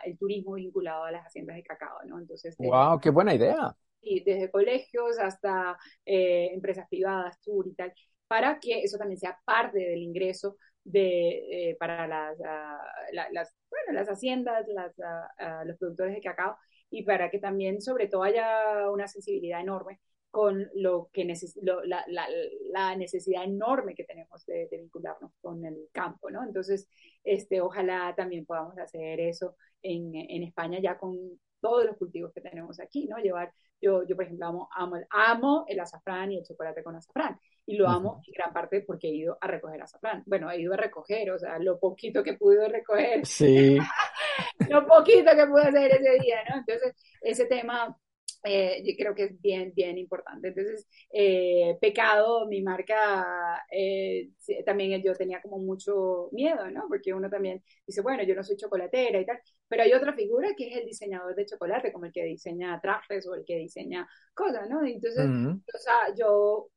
[0.06, 2.00] el turismo vinculado a las haciendas de cacao.
[2.06, 2.20] ¿no?
[2.20, 3.00] Entonces, ¡Wow!
[3.00, 3.76] ¡Qué buena idea!
[4.04, 7.94] Y desde colegios hasta eh, empresas privadas, tour y tal,
[8.28, 13.54] para que eso también sea parte del ingreso de, eh, para las, uh, la, las,
[13.70, 16.58] bueno, las haciendas, las, uh, los productores de cacao
[16.90, 21.26] y para que también, sobre todo, haya una sensibilidad enorme con lo que
[21.62, 22.28] la, la,
[22.72, 26.44] la, necesidad enorme que tenemos de, de, vincularnos con el campo, ¿no?
[26.44, 26.88] Entonces,
[27.24, 32.42] este, ojalá también podamos hacer eso en, en España ya con todos los cultivos que
[32.42, 33.18] tenemos aquí, ¿no?
[33.18, 37.38] Llevar, yo, yo por ejemplo, amo, amo, amo el azafrán y el chocolate con azafrán,
[37.66, 40.24] y lo amo en gran parte porque he ido a recoger azafrán.
[40.26, 43.26] Bueno, he ido a recoger, o sea, lo poquito que pude recoger.
[43.26, 43.78] Sí.
[44.70, 46.58] lo poquito que pude hacer ese día, ¿no?
[46.60, 47.98] Entonces, ese tema
[48.44, 50.50] eh, yo creo que es bien, bien importante.
[50.50, 54.30] Entonces, eh, Pecado, mi marca, eh,
[54.66, 56.86] también yo tenía como mucho miedo, ¿no?
[56.90, 60.50] Porque uno también dice, bueno, yo no soy chocolatera y tal, pero hay otra figura
[60.58, 64.08] que es el diseñador de chocolate, como el que diseña trajes o el que diseña
[64.34, 64.86] cosas, ¿no?
[64.86, 65.26] Entonces,
[65.74, 66.70] o sea, yo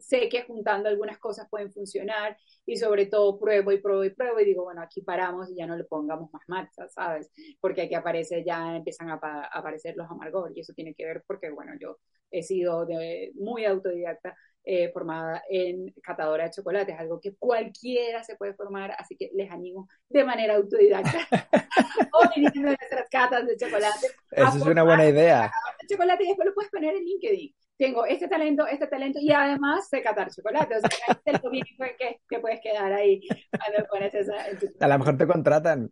[0.00, 4.40] sé que juntando algunas cosas pueden funcionar y sobre todo pruebo y pruebo y pruebo
[4.40, 7.30] y digo, bueno, aquí paramos y ya no le pongamos más marcha, ¿sabes?
[7.60, 9.14] Porque aquí aparece, ya empiezan a,
[9.52, 11.98] aparecer los amargor y eso tiene que ver porque, bueno, yo
[12.30, 18.24] he sido de, muy autodidacta eh, formada en catadora de chocolate, es algo que cualquiera
[18.24, 21.20] se puede formar, así que les animo de manera autodidacta
[22.12, 24.08] o dirigiendo nuestras catas de chocolate.
[24.32, 25.52] Esa es una buena idea.
[25.88, 29.88] chocolate y después lo puedes poner en LinkedIn tengo este talento, este talento y además
[29.88, 30.76] sé catar chocolate.
[30.76, 30.90] O sea,
[31.24, 34.34] es el que, que puedes quedar ahí cuando pones esa.
[34.80, 35.90] A lo mejor te contratan.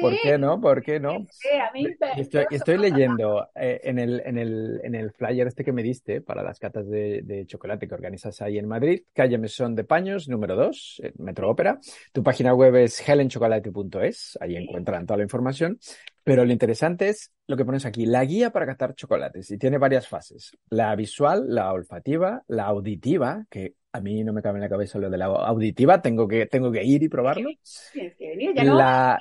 [0.00, 0.60] ¿Por qué no?
[0.60, 1.26] ¿Por qué no?
[1.30, 5.64] Sí, a mí estoy, estoy leyendo eh, en, el, en, el, en el flyer este
[5.64, 9.38] que me diste para las catas de, de chocolate que organizas ahí en Madrid, calle
[9.38, 11.78] Mesón de Paños, número 2, Metro Ópera.
[12.12, 15.78] Tu página web es helenchocolate.es, ahí encuentran toda la información.
[16.24, 19.50] Pero lo interesante es lo que pones aquí, la guía para catar chocolates.
[19.50, 20.52] Y tiene varias fases.
[20.70, 24.98] La visual, la olfativa, la auditiva, que a mí no me cabe en la cabeza
[24.98, 27.48] lo de la auditiva, tengo que, tengo que ir y probarlo.
[28.64, 29.20] la,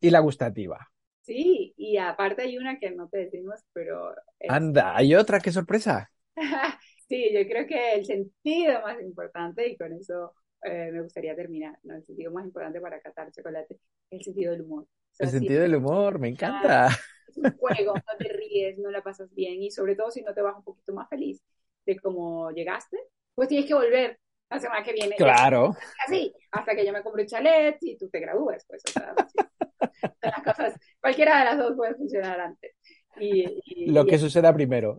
[0.00, 0.88] y la gustativa.
[1.22, 4.14] Sí, y aparte hay una que no te decimos, pero...
[4.48, 5.40] Anda, ¿hay otra?
[5.40, 6.12] ¡Qué sorpresa!
[7.08, 10.32] sí, yo creo que el sentido más importante, y con eso
[10.62, 11.96] eh, me gustaría terminar, ¿no?
[11.96, 13.80] El sentido más importante para catar chocolate es
[14.10, 14.86] el sentido del humor.
[15.18, 16.86] el sentido del humor, me encanta.
[17.26, 20.32] Es un juego, no te ríes, no la pasas bien y sobre todo si no
[20.34, 21.42] te vas un poquito más feliz
[21.84, 22.96] de cómo llegaste,
[23.38, 24.18] pues tienes que volver
[24.50, 25.14] la semana que viene.
[25.14, 25.76] Claro.
[26.04, 28.82] Así, hasta que yo me compre un chalet y tú te gradúes, pues.
[28.88, 29.14] O sea,
[30.22, 32.74] las cosas, cualquiera de las dos puede funcionar antes.
[33.20, 34.96] Y, lo que suceda primero.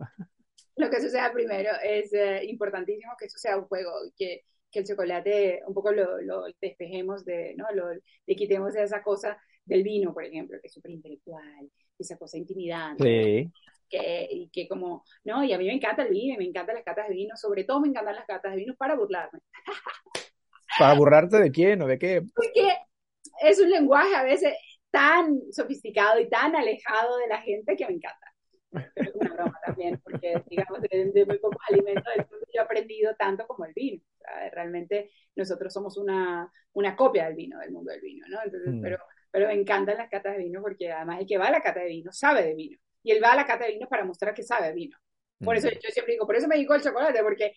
[0.76, 4.86] Lo que suceda primero es eh, importantísimo que eso sea un juego, que, que el
[4.86, 7.66] chocolate un poco lo, lo despejemos de, ¿no?
[7.74, 12.38] Lo, le quitemos esa cosa del vino, por ejemplo, que es súper intelectual, esa cosa
[12.38, 13.04] intimidante.
[13.04, 13.52] Sí.
[13.90, 16.76] Que, y que como, no, y a mí me encanta el vino, y me encantan
[16.76, 19.40] las catas de vino, sobre todo me encantan las catas de vino para burlarme.
[20.78, 22.22] ¿Para burlarte de quién o de qué?
[22.34, 22.68] Porque
[23.42, 24.54] es un lenguaje a veces
[24.90, 28.32] tan sofisticado y tan alejado de la gente que me encanta.
[28.70, 32.64] Pero es una broma también, porque digamos, de, muy pocos alimentos del mundo yo he
[32.64, 34.00] aprendido tanto como el vino.
[34.52, 38.38] realmente nosotros somos una, una copia del vino, del mundo del vino, ¿no?
[38.44, 38.80] Entonces, mm.
[38.80, 38.98] pero
[39.30, 41.80] pero me encantan las catas de vino porque además el que va a la cata
[41.80, 42.78] de vino sabe de vino.
[43.02, 44.96] Y él va a la cata de vino para mostrar que sabe vino.
[45.42, 47.54] Por eso yo siempre digo, por eso me digo el chocolate, porque,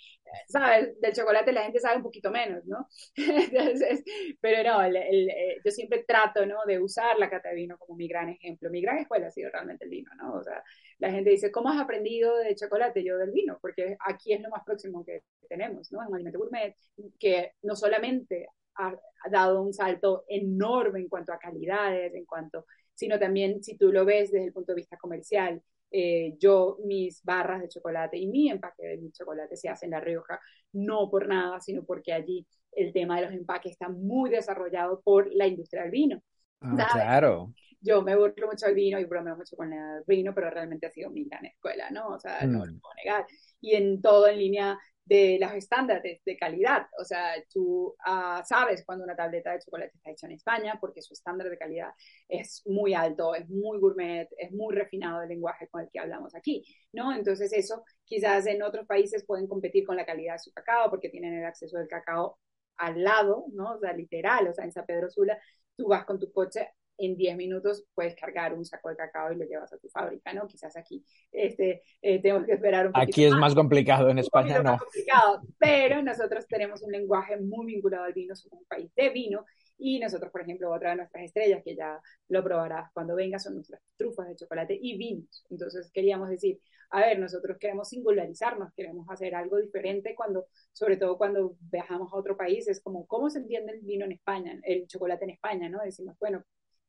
[0.47, 0.99] ¿sabes?
[1.01, 2.87] Del chocolate la gente sabe un poquito menos, ¿no?
[4.41, 6.59] pero no, eh, yo siempre trato, ¿no?
[6.65, 8.69] De usar la cata de vino como mi gran ejemplo.
[8.69, 10.35] Mi gran escuela ha sido realmente el vino, ¿no?
[10.35, 10.63] O sea,
[10.99, 13.03] la gente dice, ¿cómo has aprendido de chocolate?
[13.03, 16.01] Yo del vino, porque aquí es lo más próximo que tenemos, ¿no?
[16.01, 16.75] Es un alimento gourmet
[17.19, 18.95] que no solamente ha,
[19.29, 24.05] dado un salto enorme en cuanto a calidades, en cuanto, sino también si tú lo
[24.05, 25.61] ves desde el punto de vista comercial.
[25.91, 29.91] Eh, yo, mis barras de chocolate y mi empaque de mi chocolate se hacen en
[29.91, 30.39] La Rioja,
[30.71, 35.31] no por nada, sino porque allí el tema de los empaques está muy desarrollado por
[35.33, 36.23] la industria del vino.
[36.61, 37.53] Ah, claro.
[37.81, 40.91] Yo me burlo mucho del vino y bromeo mucho con el vino, pero realmente ha
[40.91, 42.07] sido mi gran escuela, ¿no?
[42.07, 42.67] O sea, no mm.
[42.67, 43.25] lo puedo negar.
[43.59, 46.87] Y en todo en línea de los estándares de calidad.
[46.99, 51.01] O sea, tú uh, sabes cuando una tableta de chocolate está hecha en España porque
[51.01, 51.91] su estándar de calidad
[52.27, 56.35] es muy alto, es muy gourmet, es muy refinado el lenguaje con el que hablamos
[56.35, 56.63] aquí,
[56.93, 57.13] ¿no?
[57.13, 61.09] Entonces eso quizás en otros países pueden competir con la calidad de su cacao porque
[61.09, 62.39] tienen el acceso del cacao
[62.77, 63.73] al lado, ¿no?
[63.73, 65.37] O sea, literal, o sea, en San Pedro Sula
[65.75, 69.35] tú vas con tu coche en 10 minutos puedes cargar un saco de cacao y
[69.35, 70.47] lo llevas a tu fábrica, ¿no?
[70.47, 74.61] Quizás aquí este, eh, tenemos que esperar un poquito Aquí es más, complicado, en España
[74.61, 74.77] no.
[74.77, 79.45] complicado, pero nosotros tenemos un lenguaje muy vinculado al vino, somos un país de vino
[79.77, 83.55] y nosotros, por ejemplo, otra de nuestras estrellas, que ya lo probarás cuando venga, son
[83.55, 85.45] nuestras trufas de chocolate y vinos.
[85.49, 86.59] Entonces queríamos decir,
[86.91, 92.15] a ver, nosotros queremos singularizarnos, queremos hacer algo diferente cuando, sobre todo cuando viajamos a
[92.15, 95.69] otro país, es como, ¿cómo se entiende el vino en España, el chocolate en España,
[95.69, 95.81] ¿no?
[95.83, 96.43] Decimos, bueno,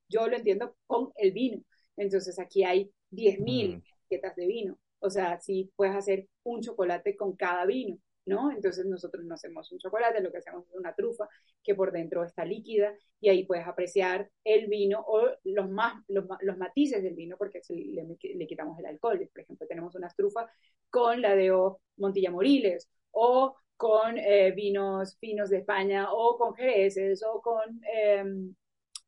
[0.09, 1.62] yo lo entiendo con el vino.
[1.97, 3.83] Entonces aquí hay 10.000 mm.
[4.09, 4.79] etiquetas de vino.
[5.01, 8.51] O sea, si puedes hacer un chocolate con cada vino, ¿no?
[8.51, 11.29] Entonces nosotros no hacemos un chocolate, lo que hacemos es una trufa
[11.62, 16.27] que por dentro está líquida y ahí puedes apreciar el vino o los, más, los,
[16.57, 19.29] matices del vino porque le, quitamos el alcohol.
[19.33, 20.49] Por ejemplo, tenemos una trufa
[20.90, 21.53] con la de
[21.97, 27.81] Montilla Moriles o con eh, vinos finos de España o con jereces o con...
[27.93, 28.55] Em,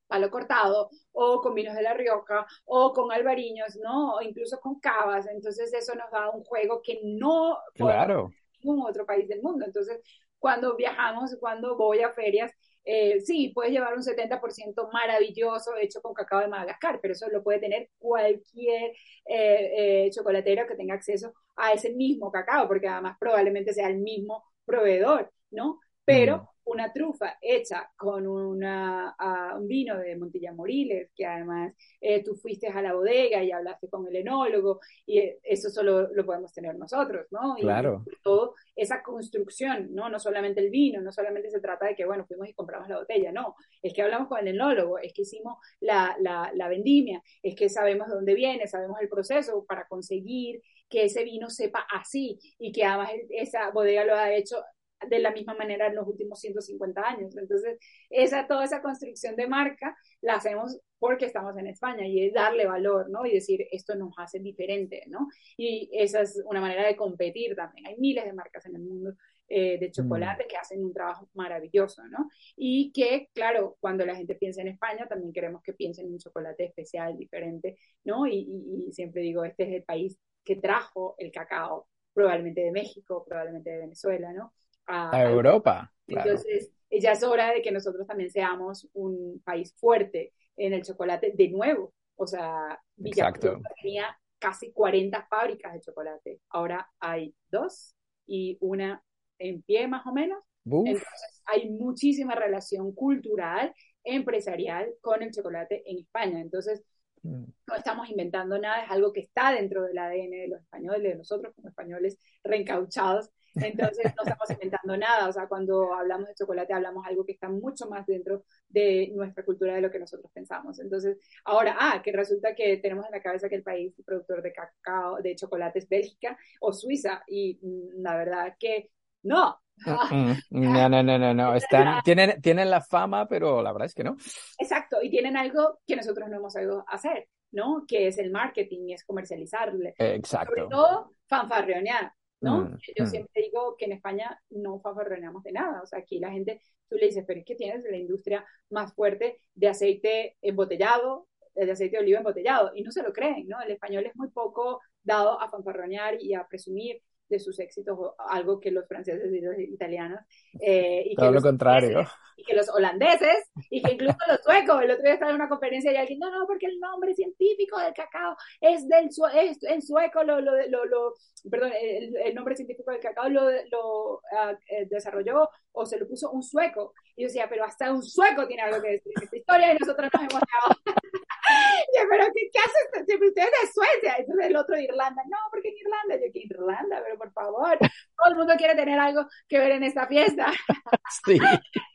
[0.07, 4.15] palo cortado, o con vinos de La Rioja, o con albariños, ¿no?
[4.15, 5.27] O incluso con cavas.
[5.29, 8.31] Entonces eso nos da un juego que no claro.
[8.63, 9.65] en ningún otro país del mundo.
[9.65, 10.01] Entonces,
[10.39, 12.53] cuando viajamos, cuando voy a ferias,
[12.85, 17.43] eh, sí, puedes llevar un 70% maravilloso hecho con cacao de Madagascar, pero eso lo
[17.43, 18.93] puede tener cualquier
[19.25, 23.99] eh, eh, chocolatero que tenga acceso a ese mismo cacao, porque además probablemente sea el
[23.99, 25.81] mismo proveedor, ¿no?
[26.05, 29.15] Pero mm una trufa hecha con una,
[29.57, 33.89] un vino de Montilla Moriles, que además eh, tú fuiste a la bodega y hablaste
[33.89, 37.55] con el enólogo, y eh, eso solo lo podemos tener nosotros, ¿no?
[37.55, 38.05] Claro.
[38.07, 40.09] Y todo esa construcción, ¿no?
[40.09, 42.99] No solamente el vino, no solamente se trata de que, bueno, fuimos y compramos la
[42.99, 47.23] botella, no, es que hablamos con el enólogo, es que hicimos la, la, la vendimia,
[47.43, 51.87] es que sabemos de dónde viene, sabemos el proceso para conseguir que ese vino sepa
[51.93, 54.63] así y que además esa bodega lo ha hecho
[55.09, 57.37] de la misma manera en los últimos 150 años.
[57.37, 57.79] Entonces,
[58.11, 62.67] esa, toda esa construcción de marca la hacemos porque estamos en España y es darle
[62.67, 63.27] valor, ¿no?
[63.27, 65.29] Y decir, esto nos hace diferente, ¿no?
[65.57, 67.87] Y esa es una manera de competir también.
[67.87, 69.15] Hay miles de marcas en el mundo
[69.49, 70.49] eh, de chocolate mm.
[70.49, 72.31] que hacen un trabajo maravilloso, ¿no?
[72.57, 76.19] Y que, claro, cuando la gente piensa en España, también queremos que piensen en un
[76.19, 78.27] chocolate especial, diferente, ¿no?
[78.27, 78.49] Y,
[78.89, 83.71] y siempre digo, este es el país que trajo el cacao, probablemente de México, probablemente
[83.71, 84.53] de Venezuela, ¿no?
[84.87, 85.93] A, Europa.
[86.07, 91.33] Entonces, ya es hora de que nosotros también seamos un país fuerte en el chocolate
[91.35, 91.93] de nuevo.
[92.17, 93.61] O sea, Exacto.
[93.83, 96.41] tenía casi 40 fábricas de chocolate.
[96.51, 97.95] Ahora hay dos
[98.27, 99.03] y una
[99.39, 100.43] en pie más o menos.
[100.65, 101.07] Entonces,
[101.45, 103.73] hay muchísima relación cultural,
[104.03, 106.41] empresarial con el chocolate en España.
[106.41, 106.83] Entonces,
[107.23, 107.45] mm.
[107.69, 111.19] no estamos inventando nada, es algo que está dentro del ADN de los españoles, de
[111.19, 116.73] nosotros como españoles reencauchados Entonces no estamos inventando nada, o sea, cuando hablamos de chocolate
[116.73, 120.79] hablamos algo que está mucho más dentro de nuestra cultura de lo que nosotros pensamos.
[120.79, 124.53] Entonces, ahora, ah, que resulta que tenemos en la cabeza que el país productor de
[124.53, 128.91] cacao, de chocolate es Bélgica o Suiza, y mm, la verdad que
[129.23, 131.55] no, no, no, no, no, no.
[131.55, 134.17] Están, tienen, tienen la fama, pero la verdad es que no.
[134.59, 137.85] Exacto, y tienen algo que nosotros no hemos sabido hacer, ¿no?
[137.87, 139.95] Que es el marketing, es comercializarle.
[139.99, 140.55] Exacto.
[140.55, 142.61] Sobre todo, fanfarronear, ¿no?
[142.61, 143.09] Mm, Yo mm.
[143.09, 146.97] siempre digo que en España no fanfarroneamos de nada, o sea, aquí la gente, tú
[146.97, 151.97] le dices, pero es que tienes la industria más fuerte de aceite embotellado, de aceite
[151.97, 153.61] de oliva embotellado, y no se lo creen, ¿no?
[153.61, 158.61] El español es muy poco dado a fanfarronear y a presumir de sus éxitos, algo
[158.61, 160.21] que los franceses y los italianos.
[160.61, 161.89] eh, y que Todo lo los contrario.
[161.91, 164.83] ingleses, Y que los holandeses, y que incluso los suecos.
[164.83, 167.79] El otro día estaba en una conferencia y alguien, no, no, porque el nombre científico
[167.81, 171.15] del cacao es del sue es, en sueco, lo, lo, lo, lo
[171.51, 174.57] perdón, el, el, nombre científico del cacao lo, lo uh,
[174.89, 176.93] desarrolló o se lo puso un sueco.
[177.17, 179.79] Y yo decía, pero hasta un sueco tiene algo que decir en esta historia y
[179.79, 180.81] nosotros nos hemos quedado.
[181.95, 183.07] yo, pero ¿qué, qué haces?
[183.07, 184.17] Siempre ustedes de Suecia.
[184.19, 187.79] Entonces el otro de Irlanda, no, porque en Irlanda, yo que Irlanda, pero por favor,
[187.79, 190.47] todo el mundo quiere tener algo que ver en esta fiesta.
[191.25, 191.39] Sí.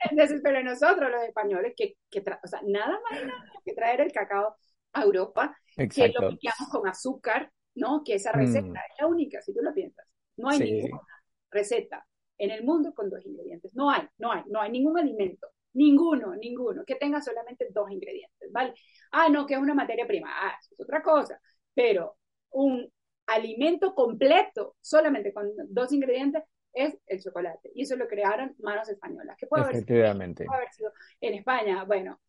[0.10, 4.12] Entonces, pero nosotros los españoles, que, que o sea, nada más nada que traer el
[4.12, 4.56] cacao
[4.94, 6.20] a Europa, Exacto.
[6.20, 8.04] que lo picamos con azúcar, ¿no?
[8.04, 8.76] Que esa receta Mm.
[8.76, 10.06] es la única, si tú lo piensas.
[10.38, 10.72] No hay Sí.
[10.74, 11.02] ninguna
[11.50, 12.06] receta
[12.38, 13.74] en el mundo con dos ingredientes.
[13.76, 15.48] No hay, no hay, no hay ningún alimento.
[15.74, 18.74] Ninguno, ninguno, que tenga solamente dos ingredientes, ¿vale?
[19.12, 20.30] Ah, no, que es una materia prima.
[20.34, 21.40] Ah, eso es otra cosa.
[21.74, 22.18] Pero
[22.52, 22.92] un
[23.34, 27.72] alimento completo solamente con dos ingredientes es el chocolate.
[27.76, 29.36] Y eso lo crearon manos españolas.
[29.38, 30.46] ¿Qué puede haber, sido, Efectivamente.
[30.46, 31.84] puede haber sido en España?
[31.86, 32.20] Bueno,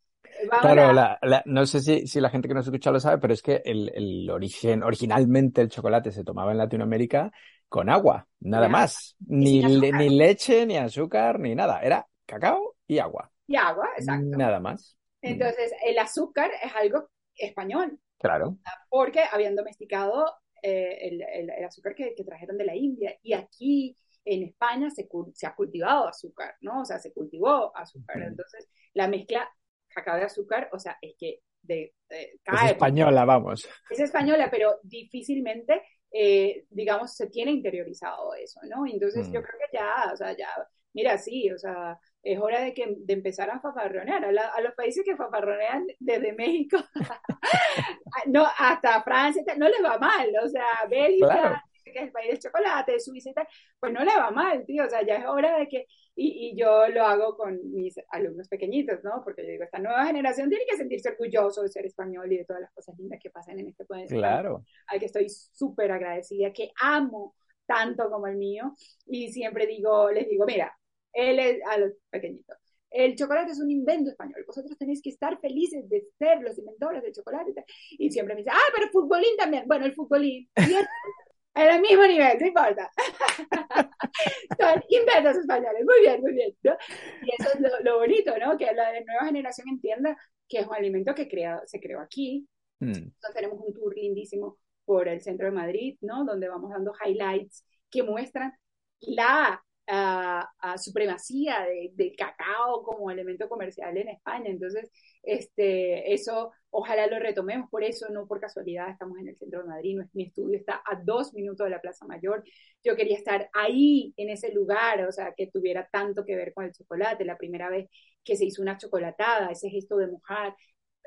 [0.50, 2.98] vamos Claro, a- la, la- no sé si, si la gente que nos escucha lo
[3.00, 7.30] sabe, pero es que el, el origen, originalmente el chocolate se tomaba en Latinoamérica
[7.68, 9.16] con agua, nada más.
[9.26, 11.80] Ni, le- ni leche, ni azúcar, ni nada.
[11.80, 13.30] Era cacao y agua.
[13.46, 14.36] y agua, exacto.
[14.36, 14.96] Nada más.
[15.22, 18.56] Entonces, el azúcar es algo español, Claro.
[18.90, 20.26] porque habían domesticado
[20.62, 23.16] eh, el, el- el azúcar que, que trajeron de la India.
[23.22, 26.82] Y aquí en España se, se ha cultivado azúcar, ¿no?
[26.82, 28.18] O sea, se cultivó azúcar.
[28.18, 28.28] Ujú.
[28.28, 29.48] Entonces, la mezcla
[29.88, 32.72] cacao de azúcar, o sea, es que de, de- Es cae.
[32.72, 33.68] española, vamos.
[33.90, 38.86] Es española, pero difícilmente, eh, digamos, se tiene interiorizado eso, ¿no?
[38.86, 39.32] Entonces, Mm.
[39.32, 40.48] yo creo que ya, o sea, ya,
[40.94, 44.60] mira, sí, o sea, es hora de que de empezar a fafarronear a, la- a
[44.60, 46.78] los países que fafarronean desde México
[48.26, 51.56] no, hasta Francia, no les va mal, o sea, Bélgica, Claro.
[51.84, 53.48] que es el país del chocolate, Suiza y tal,
[53.80, 56.56] pues no le va mal, tío, o sea, ya es hora de que, y, y
[56.56, 59.22] yo lo hago con mis alumnos pequeñitos, ¿no?
[59.24, 62.44] Porque yo digo, esta nueva generación tiene que sentirse orgulloso de ser español y de
[62.44, 64.64] todas las cosas lindas que pasan en este país, Claro.
[64.88, 67.34] al que estoy súper agradecida, que amo
[67.66, 68.74] tanto como el mío,
[69.06, 70.76] y siempre digo, les digo, mira,
[71.12, 72.56] él es a los pequeñitos.
[72.90, 74.44] El chocolate es un invento español.
[74.46, 77.64] Vosotros tenéis que estar felices de ser los inventores del chocolate.
[77.90, 79.64] y siempre me dicen, ah, pero el futbolín también.
[79.66, 80.48] Bueno, el futbolín.
[80.56, 80.56] En
[81.74, 82.90] el mismo nivel, no importa.
[84.60, 85.84] Son inventos españoles.
[85.84, 86.54] Muy bien, muy bien.
[86.64, 86.76] ¿no?
[87.22, 88.58] Y eso es lo, lo bonito, ¿no?
[88.58, 90.16] Que la nueva generación entienda
[90.48, 92.46] que es un alimento que crea, se creó aquí,
[92.82, 92.94] Mm.
[92.94, 96.24] entonces tenemos un tour lindísimo por el centro de Madrid, ¿no?
[96.24, 98.52] Donde vamos dando highlights que muestran
[99.00, 104.50] la ah, supremacía de- del cacao como elemento comercial en España.
[104.50, 104.90] Entonces,
[105.22, 107.68] este, eso ojalá lo retomemos.
[107.70, 109.98] Por eso, no por casualidad, estamos en el centro de Madrid.
[110.12, 112.44] Mi estudio está a dos minutos de la Plaza Mayor.
[112.84, 116.64] Yo quería estar ahí, en ese lugar, o sea, que tuviera tanto que ver con
[116.64, 117.24] el chocolate.
[117.24, 117.88] La primera vez
[118.24, 120.54] que se hizo una chocolatada, ese gesto de mojar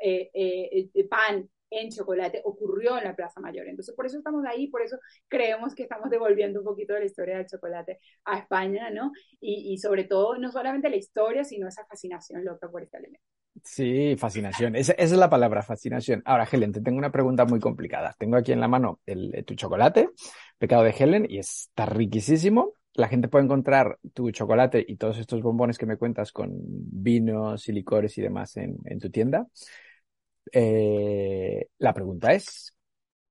[0.01, 3.67] eh, eh, eh, pan en chocolate ocurrió en la Plaza Mayor.
[3.67, 4.97] Entonces, por eso estamos ahí, por eso
[5.27, 9.11] creemos que estamos devolviendo un poquito de la historia del chocolate a España, ¿no?
[9.39, 13.25] Y, sobre todo, no solamente la historia, sino esa fascinación loca por este elemento.
[13.63, 14.75] Sí, fascinación.
[14.75, 16.21] Esa, es la palabra, fascinación.
[16.25, 18.15] Ahora, Helen, te tengo una pregunta muy complicada.
[18.17, 20.09] Tengo aquí en la mano eh, tu chocolate,
[20.57, 22.73] pecado de Helen, y está riquísimo.
[22.93, 27.67] La gente puede encontrar tu chocolate y todos estos bombones que me cuentas con vinos
[27.67, 29.47] y licores y demás en tu tienda.
[30.51, 32.75] Eh, la pregunta es,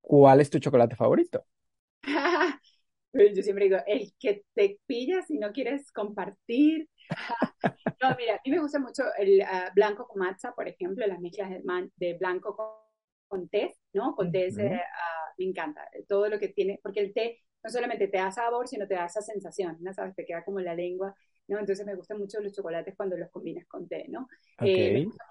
[0.01, 1.45] ¿cuál es tu chocolate favorito?
[3.13, 6.89] Yo siempre digo, el que te pillas si no quieres compartir.
[8.01, 11.19] No, mira, a mí me gusta mucho el uh, blanco con matza, por ejemplo, las
[11.19, 12.67] mezclas de, man, de blanco con,
[13.27, 14.13] con, té, ¿no?
[14.15, 14.75] Con té, uh -huh.
[14.75, 15.87] uh, me encanta.
[16.07, 19.05] Todo lo que tiene, porque el té no solamente te da sabor, sino te da
[19.05, 19.93] esa sensación, ¿no?
[19.93, 20.13] ¿Sabes?
[20.13, 21.15] Te queda como la lengua,
[21.47, 21.57] ¿no?
[21.57, 24.27] Entonces me gustan mucho los chocolates cuando los combinas con té, ¿no?
[24.59, 24.87] Okay.
[24.87, 25.23] Eh, me gusta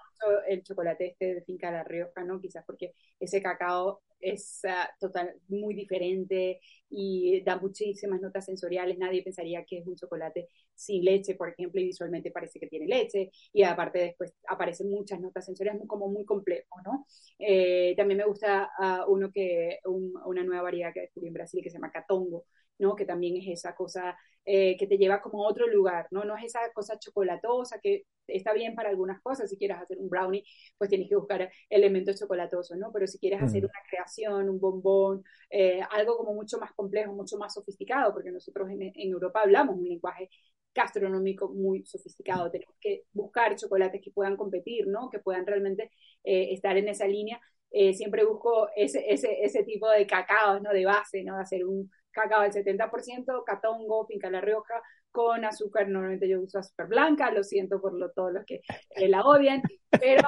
[0.47, 2.39] el chocolate este de Finca La Rioja, ¿no?
[2.39, 6.59] Quizás porque ese cacao es uh, total, muy diferente
[6.89, 8.97] y da muchísimas notas sensoriales.
[8.97, 12.87] Nadie pensaría que es un chocolate sin leche, por ejemplo, y visualmente parece que tiene
[12.87, 13.31] leche.
[13.53, 17.05] Y aparte después aparecen muchas notas sensoriales, como muy complejo, ¿no?
[17.39, 21.61] Eh, también me gusta uh, uno que, un, una nueva variedad que descubrí en Brasil
[21.63, 22.45] que se llama Catongo,
[22.79, 22.95] ¿no?
[22.95, 26.23] Que también es esa cosa eh, que te lleva como a otro lugar, ¿no?
[26.23, 30.09] No es esa cosa chocolatosa que está bien para algunas cosas, si quieres hacer un
[30.09, 30.43] brownie,
[30.77, 32.91] pues tienes que buscar elementos chocolatosos, ¿no?
[32.91, 37.37] Pero si quieres hacer una creación, un bombón, eh, algo como mucho más complejo, mucho
[37.37, 40.29] más sofisticado, porque nosotros en, en Europa hablamos un lenguaje
[40.75, 42.51] gastronómico muy sofisticado.
[42.51, 45.09] Tenemos que buscar chocolates que puedan competir, ¿no?
[45.09, 45.91] Que puedan realmente
[46.23, 47.39] eh, estar en esa línea.
[47.71, 50.71] Eh, siempre busco ese, ese, ese tipo de cacao, ¿no?
[50.71, 51.37] De base, ¿no?
[51.37, 55.87] Hacer un cacao al 70%, catongo, finca la rioja, con azúcar.
[55.89, 58.61] Normalmente yo uso azúcar blanca, lo siento por lo, todos los que
[58.95, 59.61] eh, la odian,
[59.91, 60.27] pero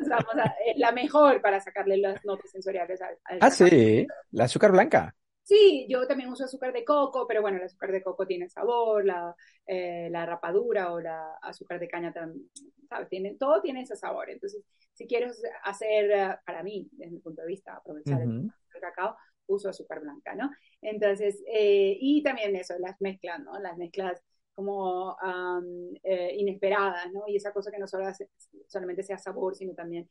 [0.00, 5.14] es la mejor para sacarle las notas sensoriales al, al Ah, sí, la azúcar blanca.
[5.46, 9.04] Sí, yo también uso azúcar de coco, pero bueno, el azúcar de coco tiene sabor,
[9.04, 9.32] la,
[9.64, 12.50] eh, la rapadura o la azúcar de caña también,
[12.88, 13.08] ¿sabes?
[13.08, 14.28] Tiene, todo tiene ese sabor.
[14.28, 18.40] Entonces, si quieres hacer, uh, para mí, desde mi punto de vista, aprovechar uh -huh.
[18.40, 19.16] el, el, cacao,
[19.46, 20.50] uso azúcar blanca, ¿no?
[20.80, 23.58] Entonces, eh, y también eso, las mezclas, ¿no?
[23.58, 24.22] Las mezclas
[24.54, 27.24] como um, eh, inesperadas, ¿no?
[27.28, 28.30] Y esa cosa que no solo hace,
[28.66, 30.08] solamente sea sabor, sino también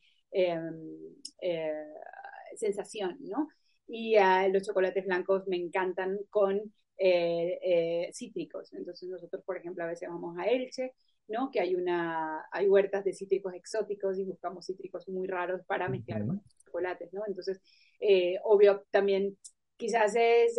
[2.55, 3.47] sensación, ¿no?
[3.87, 6.57] y uh, los chocolates blancos me encantan con
[6.97, 8.73] eh, eh, cítricos.
[8.73, 10.93] Entonces nosotros, por ejemplo, a veces vamos a Elche,
[11.27, 11.51] ¿no?
[11.51, 16.21] Que hay una, hay huertas de cítricos exóticos y buscamos cítricos muy raros para mezclar
[16.21, 16.27] uh -huh.
[16.27, 17.23] con los chocolates, ¿no?
[17.27, 17.61] Entonces,
[17.99, 19.37] eh, obvio, también
[19.77, 20.55] quizás es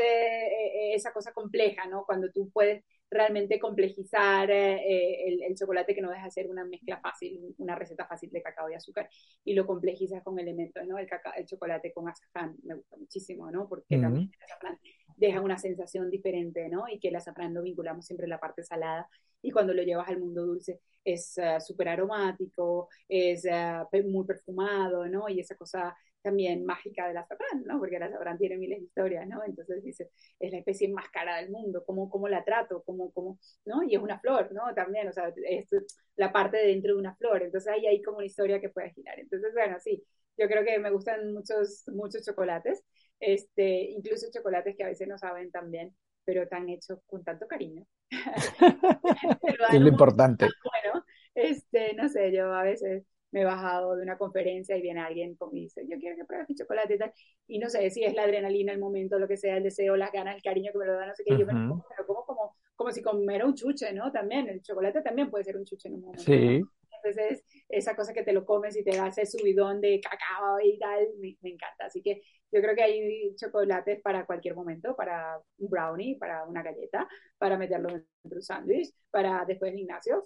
[0.94, 2.04] esa cosa compleja, ¿no?
[2.04, 6.64] Cuando tú puedes realmente complejizar eh, el, el, chocolate que no deja de ser una
[6.64, 9.08] mezcla fácil, una receta fácil de cacao y azúcar,
[9.44, 10.98] y lo complejizas con elementos, ¿no?
[10.98, 13.68] El, cacao, el chocolate con azafrán me gusta muchísimo, ¿no?
[13.68, 14.02] Porque uh -huh.
[14.02, 14.78] también el azafrán
[15.16, 16.88] deja una sensación diferente, ¿no?
[16.88, 19.08] Y que el azafrán lo vinculamos siempre en la parte salada,
[19.46, 25.06] y cuando lo llevas al mundo dulce es uh, súper aromático, es uh, muy perfumado,
[25.06, 25.28] ¿no?
[25.28, 27.78] Y esa cosa también mágica del azafrán, ¿no?
[27.78, 29.44] Porque el azafrán tiene miles de historias, ¿no?
[29.44, 32.82] Entonces dice, es la especie más cara del mundo, ¿cómo, cómo la trato?
[32.84, 33.84] ¿Cómo, cómo, ¿no?
[33.84, 34.74] Y es una flor, ¿no?
[34.74, 35.68] También, o sea, es
[36.16, 38.90] la parte de dentro de una flor, entonces ahí hay como una historia que puede
[38.90, 39.20] girar.
[39.20, 40.04] Entonces, bueno, sí,
[40.36, 42.82] yo creo que me gustan muchos, muchos chocolates,
[43.20, 45.94] este, incluso chocolates que a veces no saben tan bien,
[46.24, 47.86] pero están hechos con tanto cariño.
[49.72, 50.46] es lo importante.
[50.62, 51.04] Bueno,
[51.34, 55.36] este, no sé, yo a veces me he bajado de una conferencia y viene alguien
[55.52, 57.12] y dice, yo quiero que pruebes mi chocolate y tal,
[57.46, 60.12] y no sé si es la adrenalina, el momento, lo que sea, el deseo, las
[60.12, 61.40] ganas, el cariño que me lo da, no sé qué, uh -huh.
[61.40, 64.10] yo me lo como, pero como, como, como si comiera un chuche, ¿no?
[64.12, 66.22] También, el chocolate también puede ser un chuche en un momento.
[66.22, 66.60] Sí.
[66.60, 66.70] ¿no?
[67.02, 70.78] Entonces, esa cosa que te lo comes y te da ese subidón de cacao y
[70.78, 71.86] tal, me, me encanta.
[71.86, 72.22] Así que
[72.52, 77.56] yo creo que hay chocolates para cualquier momento, para un brownie, para una galleta, para
[77.58, 80.24] meterlo en un sándwich, para después de Ignacio,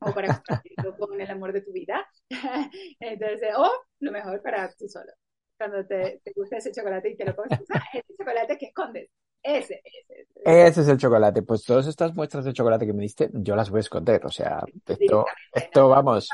[0.00, 2.06] o para compartirlo con el amor de tu vida.
[3.00, 5.12] Entonces, o lo mejor para tú solo.
[5.56, 9.08] Cuando te, te gusta ese chocolate y te lo comes, ah, ese chocolate que escondes.
[9.44, 10.66] Ese, ese, ese.
[10.66, 11.42] Ese es el chocolate.
[11.42, 14.24] Pues todas estas muestras de chocolate que me diste, yo las voy a esconder.
[14.24, 16.28] O sea, esto, esto no, vamos.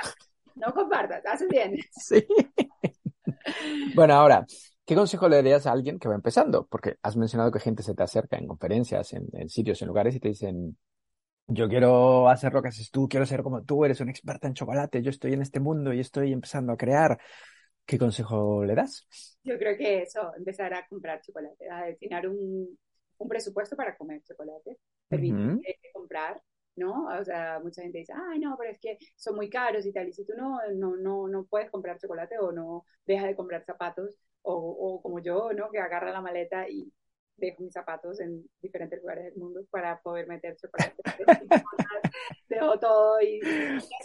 [0.54, 1.76] No compartas, haces bien.
[1.92, 2.24] Sí.
[3.94, 4.46] Bueno, ahora,
[4.84, 6.66] ¿qué consejo le darías a alguien que va empezando?
[6.66, 10.14] Porque has mencionado que gente se te acerca en conferencias, en, en sitios, en lugares
[10.14, 10.76] y te dicen,
[11.48, 14.54] yo quiero hacer lo que haces tú, quiero ser como tú, eres una experta en
[14.54, 17.18] chocolate, yo estoy en este mundo y estoy empezando a crear.
[17.84, 19.06] ¿Qué consejo le das?
[19.42, 22.78] Yo creo que eso, empezar a comprar chocolate, a destinar un,
[23.20, 25.92] un presupuesto para comer chocolate, permitir uh -huh.
[25.92, 26.42] comprar,
[26.76, 27.06] ¿no?
[27.06, 30.08] O sea, mucha gente dice, ay, no, pero es que son muy caros y tal,
[30.08, 33.64] y si tú no, no, no, no puedes comprar chocolate o no dejas de comprar
[33.64, 35.70] zapatos, o, o como yo, ¿no?
[35.70, 36.90] Que agarra la maleta y
[37.36, 40.94] dejo mis zapatos en diferentes lugares del mundo para poder meter chocolate.
[42.48, 43.40] dejo todo y...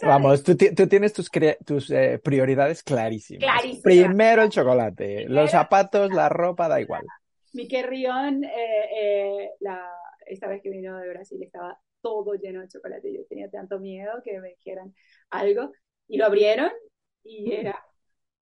[0.02, 1.30] Vamos, tú, tú tienes tus,
[1.64, 3.42] tus eh, prioridades clarísimas.
[3.42, 3.82] Clarísimas.
[3.82, 7.04] Primero el chocolate, los zapatos, la ropa, da igual.
[7.56, 8.50] Mi Rion, eh,
[8.94, 9.90] eh, la,
[10.26, 13.12] esta vez que vino de Brasil, estaba todo lleno de chocolate.
[13.12, 14.94] Yo tenía tanto miedo que me dijeran
[15.30, 15.72] algo
[16.06, 16.70] y lo abrieron
[17.24, 17.82] y era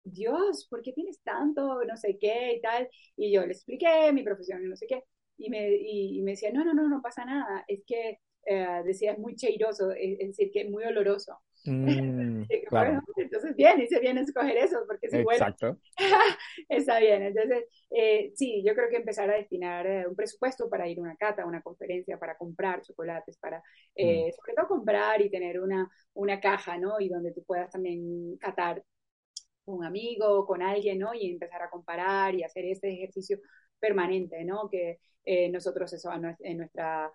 [0.05, 1.85] Dios, ¿por qué tienes tanto?
[1.85, 2.89] No sé qué y tal.
[3.17, 5.03] Y yo le expliqué mi profesión y no sé qué.
[5.37, 7.65] Y me, y, y me decía, no, no, no, no pasa nada.
[7.69, 11.39] Es que, eh, decía, es muy cheiroso, es, es, decir, que es muy oloroso.
[11.65, 13.01] Mm, claro.
[13.17, 15.67] entonces bien, hice bien escoger eso, porque si Exacto.
[15.67, 15.79] bueno,
[16.69, 17.23] está bien.
[17.23, 21.03] Entonces, eh, sí, yo creo que empezar a destinar eh, un presupuesto para ir a
[21.03, 23.63] una cata, a una conferencia, para comprar chocolates, para,
[23.95, 24.33] eh, mm.
[24.33, 27.01] sobre todo comprar y tener una, una caja, ¿no?
[27.01, 28.83] Y donde tú puedas también catar
[29.65, 31.15] un amigo, con alguien, ¿no?
[31.15, 33.39] Y empezar a comparar y hacer este ejercicio
[33.79, 34.69] permanente, ¿no?
[34.69, 36.11] Que eh, nosotros eso
[36.41, 37.13] en nuestra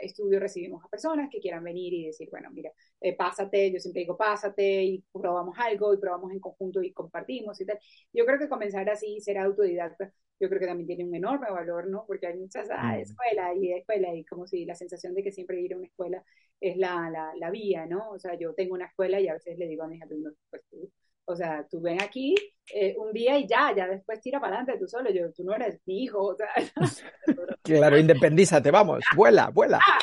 [0.00, 2.70] estudio recibimos a personas que quieran venir y decir, bueno, mira,
[3.00, 7.60] eh, pásate, yo siempre digo pásate y probamos algo y probamos en conjunto y compartimos
[7.60, 7.78] y tal.
[8.12, 11.88] Yo creo que comenzar así, ser autodidacta, yo creo que también tiene un enorme valor,
[11.88, 12.04] ¿no?
[12.06, 15.60] Porque hay muchas ah, escuelas y escuela y como si la sensación de que siempre
[15.60, 16.24] ir a una escuela
[16.60, 18.10] es la, la, la vía, ¿no?
[18.10, 20.62] O sea, yo tengo una escuela y a veces le digo a mis alumnos, pues
[20.70, 20.90] tú
[21.26, 22.34] o sea, tú ven aquí
[22.74, 25.10] eh, un día y ya, ya después tira para adelante tú solo.
[25.10, 26.22] Yo, tú no eres mi hijo.
[26.22, 26.48] O sea,
[27.62, 29.80] claro, independízate, vamos, vuela, vuela.
[29.86, 29.98] Ah,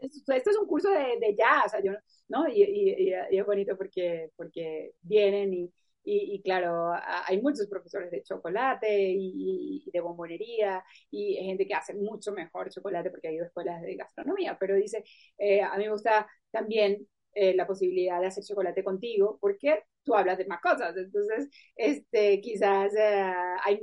[0.00, 1.92] esto es un curso de, de ya, o sea, yo,
[2.28, 2.48] ¿no?
[2.48, 5.72] Y, y, y, es bonito porque, porque vienen y,
[6.04, 6.92] y, claro,
[7.26, 13.10] hay muchos profesores de chocolate y, de bombonería y gente que hace mucho mejor chocolate
[13.10, 15.04] porque ha ido a escuelas de gastronomía, pero dice,
[15.36, 20.14] eh, a mí me gusta también eh, la posibilidad de hacer chocolate contigo, porque tú
[20.14, 20.96] hablas de más cosas.
[20.96, 23.32] Entonces, este, quizás eh,
[23.64, 23.80] hay,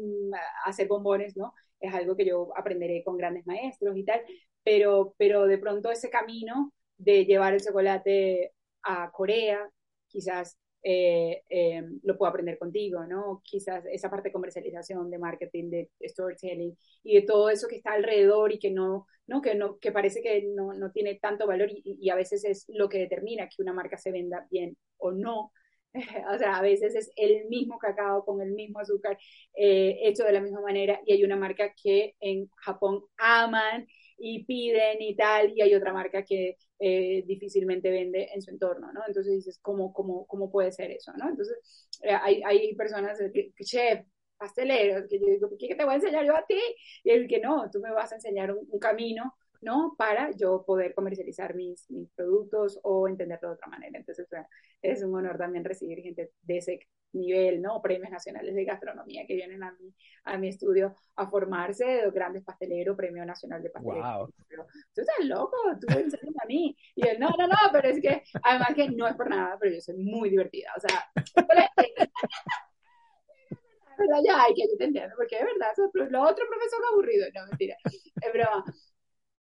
[0.66, 1.54] hacer bombones, ¿no?
[1.80, 4.22] Es algo que yo aprenderé con grandes maestros y tal,
[4.64, 9.70] pero, pero de pronto ese camino de llevar el chocolate a Corea,
[10.08, 13.42] quizás eh, eh, lo puedo aprender contigo, ¿no?
[13.44, 17.94] Quizás esa parte de comercialización, de marketing, de storytelling y de todo eso que está
[17.94, 19.42] alrededor y que no, ¿no?
[19.42, 22.90] Que, no, que parece que no, no tiene tanto valor y, a veces es lo
[22.90, 25.52] que determina que una marca se venda bien o no.
[26.34, 29.18] o sea, a veces es el mismo cacao con el mismo azúcar
[29.56, 33.88] eh, hecho de la misma manera y hay una marca que en Japón aman
[34.18, 38.92] y piden y tal, y hay otra marca que eh, difícilmente vende en su entorno,
[38.92, 39.02] ¿no?
[39.08, 41.30] Entonces dices, ¿cómo, cómo, cómo puede ser eso, ¿no?
[41.30, 41.58] Entonces,
[42.04, 44.06] eh, hay, hay personas que, chef,
[44.38, 46.60] pasteleros, que yo digo, ¿qué te voy a enseñar yo a ti?
[47.04, 49.96] Y el que no, tú me vas a enseñar un camino ¿no?
[49.98, 53.98] Para yo poder comercializar mis, mis productos o entenderlo de otra manera.
[54.00, 54.28] Entonces,
[54.82, 56.80] es un honor también recibir gente de ese
[57.18, 57.82] nivel, ¿no?
[57.82, 59.94] Premios nacionales de gastronomía que vienen a mi,
[60.24, 64.18] a mi estudio a formarse, los grandes pasteleros, Premio Nacional de Pastelería.
[64.18, 64.34] Wow.
[64.94, 66.76] tú estás loco, tú enseñas a mí.
[66.96, 69.74] Y él, no, no, no, pero es que, además que no es por nada, pero
[69.74, 71.06] yo soy muy divertida, o sea,
[71.48, 71.68] ¿verdad?
[74.24, 75.74] Ya, hay que yo te entiendo, porque es verdad,
[76.12, 78.64] lo otro profesor aburrido, no, mentira, es broma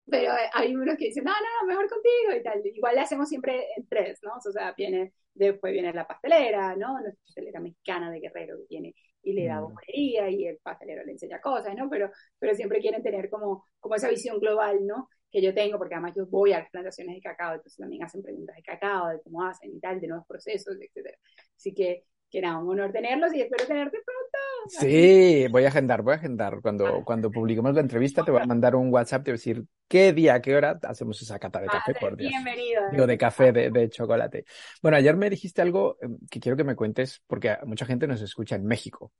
[0.09, 2.61] pero hay unos que dicen, no, no, no, mejor contigo y tal.
[2.65, 4.33] Igual le hacemos siempre en tres, ¿no?
[4.35, 6.99] O sea, viene, después viene la pastelera, ¿no?
[6.99, 9.63] La pastelera mexicana de Guerrero que viene y le da mm.
[9.63, 11.89] bombonería y el pastelero le enseña cosas, ¿no?
[11.89, 15.09] Pero, pero siempre quieren tener como, como esa visión global, ¿no?
[15.29, 18.23] Que yo tengo, porque además yo voy a las plantaciones de cacao, entonces también hacen
[18.23, 21.17] preguntas de cacao, de cómo hacen y tal, de nuevos procesos, etcétera.
[21.55, 24.26] Así que que era un honor tenerlos y espero tenerte pronto.
[24.69, 26.61] Sí, voy a agendar, voy a agendar.
[26.61, 29.63] Cuando, cuando publiquemos la entrevista te voy a mandar un WhatsApp, te voy a decir
[29.87, 32.29] qué día, qué hora hacemos esa cata de café, por Dios.
[32.29, 32.81] Bienvenido.
[32.91, 34.45] Digo, de café, de, de, chocolate.
[34.81, 38.21] Bueno, ayer me dijiste algo em, que quiero que me cuentes, porque mucha gente nos
[38.21, 39.13] escucha en México.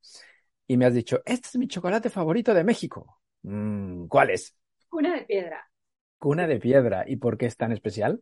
[0.68, 3.22] Y me has dicho, este es mi chocolate favorito de México.
[3.44, 4.56] Mm, ¿Cuál es?
[4.90, 5.70] Cuna de piedra.
[6.18, 7.06] Cuna de piedra.
[7.08, 8.22] ¿Y por qué es tan especial?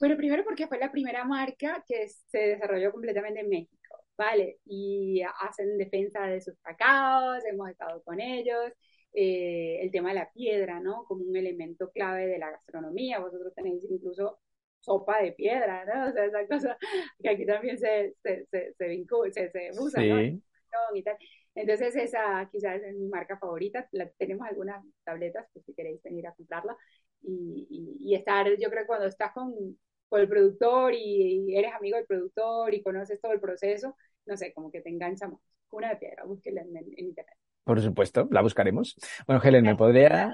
[0.00, 4.01] Bueno, primero porque fue la primera marca que se desarrolló completamente en México.
[4.16, 4.58] ¿Vale?
[4.64, 8.72] Y hacen defensa de sus cacaos, hemos estado con ellos.
[9.14, 11.04] Eh, el tema de la piedra, ¿no?
[11.04, 13.18] Como un elemento clave de la gastronomía.
[13.20, 14.38] Vosotros tenéis incluso
[14.80, 16.10] sopa de piedra, ¿no?
[16.10, 16.78] O sea, esa cosa
[17.22, 20.96] que aquí también se, se, se, se, vincula, se, se usa, ¿no?
[20.96, 21.16] Y tal.
[21.54, 23.86] Entonces esa quizás es mi marca favorita.
[23.92, 26.76] La, tenemos algunas tabletas, pues si queréis venir a comprarla.
[27.22, 29.78] Y, y, y estar, yo creo, cuando estás con,
[30.12, 33.96] con el productor y, eres amigo del productor y conoces todo el proceso,
[34.26, 35.40] no sé, como que te enganchamos.
[35.70, 37.34] Una de piedra, búsquela en, internet.
[37.64, 38.94] Por supuesto, la buscaremos.
[39.26, 40.30] Bueno, Helen, ¿me podría...?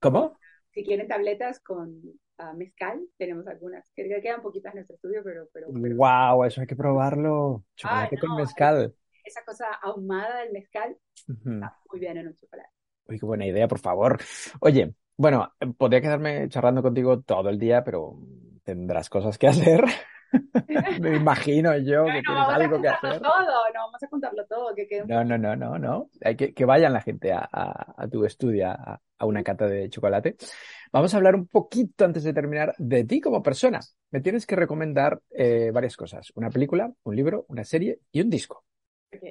[0.00, 0.36] ¿Cómo?
[0.72, 3.88] Si quieren tabletas con uh, mezcal, tenemos algunas.
[3.94, 5.48] Que quedan poquitas en nuestro estudio, pero...
[5.52, 6.42] pero, ¡Wow!
[6.42, 7.62] Eso hay que probarlo.
[7.76, 8.92] Chocolate con mezcal.
[9.22, 12.70] Esa cosa ahumada del mezcal está muy bien en un chocolate.
[13.04, 14.18] Uy, qué buena idea, por favor.
[14.58, 18.18] Oye, bueno, podría quedarme charlando contigo todo el día, pero
[18.66, 19.84] tendrás cosas que hacer.
[21.00, 23.20] Me imagino yo que tienes algo que hacer.
[23.20, 23.30] Todo,
[23.72, 24.74] no vamos a contarlo todo.
[24.74, 26.10] Que no, no, no, no, no.
[26.22, 29.88] Hay que, que vayan la gente a, a, tu estudio, a, a, una cata de
[29.88, 30.36] chocolate.
[30.92, 33.78] Vamos a hablar un poquito antes de terminar de ti como persona.
[34.10, 36.32] Me tienes que recomendar eh, varias cosas.
[36.34, 38.64] Una película, un libro, una serie y un disco.
[39.14, 39.22] Ok.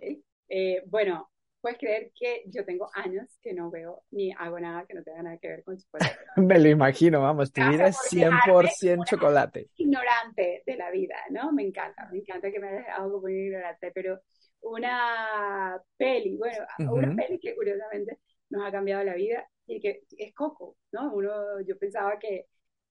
[0.48, 1.30] Eh, bueno,
[1.66, 5.24] puedes creer que yo tengo años que no veo ni hago nada que no tenga
[5.24, 6.16] nada que ver con chocolate.
[6.36, 9.72] Me lo imagino, vamos, tu vida es 100% chocolate.
[9.76, 11.52] Ignorante de la vida, ¿no?
[11.52, 14.22] Me encanta, me encanta que me hayas algo muy ignorante, pero
[14.62, 18.20] una peli, bueno, una peli que curiosamente
[18.52, 21.16] nos ha cambiado la vida y que es Coco, ¿no?
[21.16, 22.46] Uno, yo pensaba que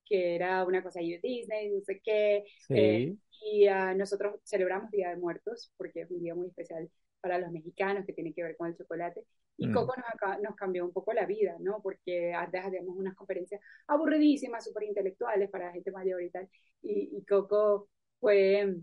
[0.04, 2.44] que era una cosa de Disney, no sé qué.
[2.68, 2.74] Sí.
[2.76, 6.90] Eh, y uh, nosotros celebramos Día de Muertos porque es un día muy especial
[7.24, 9.24] para los mexicanos que tiene que ver con el chocolate.
[9.56, 9.72] Y mm.
[9.72, 11.80] Coco nos, nos, cambió un poco la vida, ¿no?
[11.82, 16.46] Porque antes hacíamos unas conferencias aburridísimas, súper intelectuales para gente mayor y tal.
[16.82, 17.88] Y, y Coco
[18.20, 18.76] fue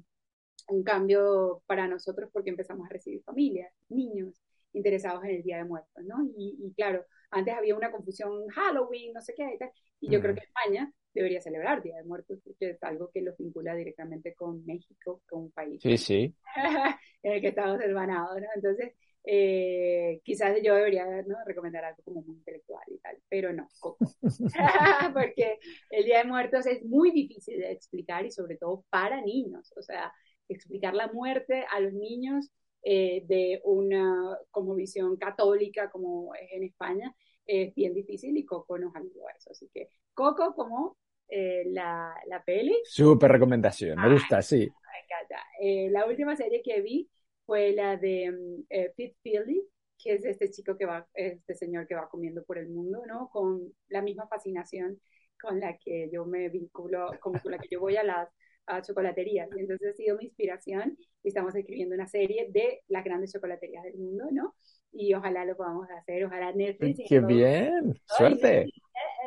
[0.70, 4.42] un cambio para nosotros porque empezamos a recibir familias, niños
[4.74, 6.26] interesados en el Día de Muertos, ¿no?
[6.36, 9.70] Y, y claro, antes había una confusión Halloween, no sé qué, y, tal,
[10.00, 13.38] y yo creo que España debería celebrar Día de Muertos porque es algo que los
[13.38, 16.36] vincula directamente con México, con un país sí, sí.
[17.24, 18.48] en el que estamos hermanados, ¿no?
[18.56, 18.94] Entonces,
[19.24, 21.38] eh, quizás yo debería ¿no?
[21.46, 23.68] recomendar algo como muy intelectual y tal, pero no,
[25.14, 25.60] porque
[25.90, 29.82] el Día de Muertos es muy difícil de explicar y sobre todo para niños, o
[29.84, 30.12] sea,
[30.48, 32.52] explicar la muerte a los niños
[32.84, 37.16] eh, de una como visión católica como es en España
[37.46, 39.52] es bien difícil y Coco nos ayudó a eso.
[39.52, 42.76] Así que Coco como eh, la, la, peli.
[42.84, 44.60] Súper recomendación, me gusta, sí.
[44.60, 45.44] Me encanta.
[45.62, 47.10] Eh, la última serie que vi
[47.46, 49.64] fue la de um, Fit Philly,
[49.98, 53.30] que es este chico que va, este señor que va comiendo por el mundo, ¿no?
[53.30, 55.00] Con la misma fascinación
[55.42, 58.30] con la que yo me vinculo, con la que yo voy a las
[58.68, 59.50] a chocolaterías.
[59.56, 63.84] Y entonces ha sido mi inspiración y estamos escribiendo una serie de las grandes chocolaterías
[63.84, 64.56] del mundo, ¿no?
[64.94, 67.00] Y ojalá lo podamos hacer, ojalá Netflix.
[67.08, 67.94] ¡Qué bien!
[68.06, 68.64] ¡Suerte!
[68.64, 68.70] Eh,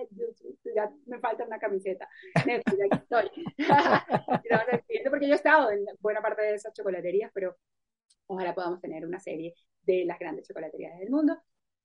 [0.02, 2.08] eh, ya me falta una camiseta.
[2.46, 3.30] Netflix, aquí estoy.
[5.10, 7.56] porque yo he estado en buena parte de esas chocolaterías, pero
[8.26, 11.36] ojalá podamos tener una serie de las grandes chocolaterías del mundo.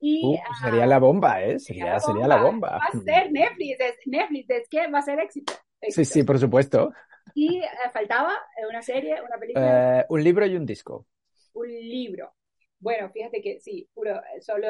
[0.01, 1.59] Y, uh, sería la bomba, ¿eh?
[1.59, 2.77] Sería, sería la bomba.
[2.77, 5.53] Va a ser Netflix, es, Netflix, es que va a ser éxito.
[5.81, 6.91] Sí, sí, por supuesto.
[7.35, 8.33] Y eh, faltaba
[8.69, 10.05] una serie, una película.
[10.09, 11.05] Un libro y un disco.
[11.53, 12.33] Un libro.
[12.79, 14.67] Bueno, fíjate que sí, puro, solo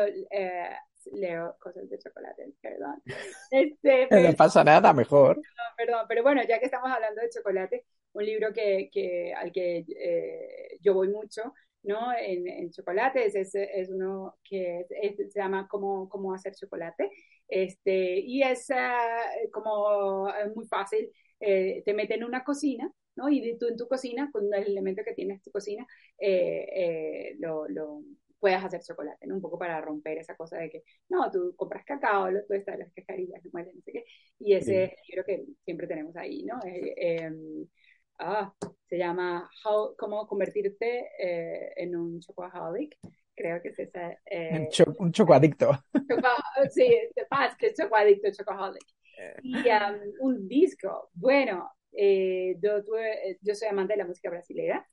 [1.14, 3.02] leo cosas de chocolate, perdón.
[3.52, 5.36] Este, no pasa nada, mejor.
[5.36, 9.52] Perdón, perdón, pero bueno, ya que estamos hablando de chocolate, un libro que, que al
[9.52, 9.86] que
[10.82, 11.54] yo voy mucho,
[11.84, 12.12] ¿no?
[12.18, 17.10] En, en chocolates es, es uno que se llama Cómo, cómo hacer chocolate,
[17.48, 18.68] este, y es
[19.52, 23.30] como muy fácil eh, te meten en una cocina, ¿no?
[23.30, 25.86] Y tú en tu cocina, con el elemento que tienes tu cocina,
[26.18, 28.02] eh, eh, lo, lo
[28.40, 29.36] puedas hacer chocolate, ¿no?
[29.36, 32.80] Un poco para romper esa cosa de que, no, tú compras cacao, lo, tú estás
[32.80, 34.06] las cascarillas, no, no sé qué,
[34.40, 36.58] y ese libro que siempre tenemos ahí, ¿no?
[36.64, 37.68] Em,
[38.20, 38.54] ah,
[38.88, 41.10] se llama How, Cómo convertirte
[41.76, 42.98] en un chocoholic,
[43.36, 44.18] creo que es esa.
[44.98, 45.72] un chocoadicto.
[46.72, 46.88] sí,
[47.60, 48.86] que es chocoadicto, chocoholic.
[49.44, 51.10] Y um, un disco.
[51.14, 54.86] Bueno, eh, yo, tuve, yo, soy amante de la música brasileña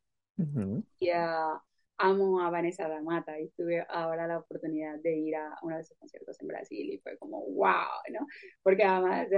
[0.98, 1.58] y uh,
[1.98, 5.84] amo a Vanessa da Mata y tuve ahora la oportunidad de ir a uno de
[5.84, 8.26] sus conciertos en Brasil y fue como wow, ¿no?
[8.62, 9.28] Porque además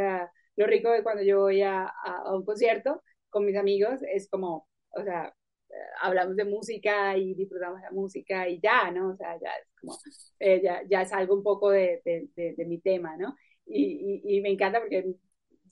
[0.56, 4.68] lo rico de cuando yo voy a, a, un concierto con mis amigos es como,
[4.90, 5.32] o sea,
[5.70, 9.10] eh, hablamos de música y disfrutamos la música y ya, ¿no?
[9.10, 9.96] O sea, ya es como,
[10.40, 13.34] eh, ya, ya, es algo un poco de, de, de mi tema, ¿no?
[13.68, 15.14] y, y, me encanta porque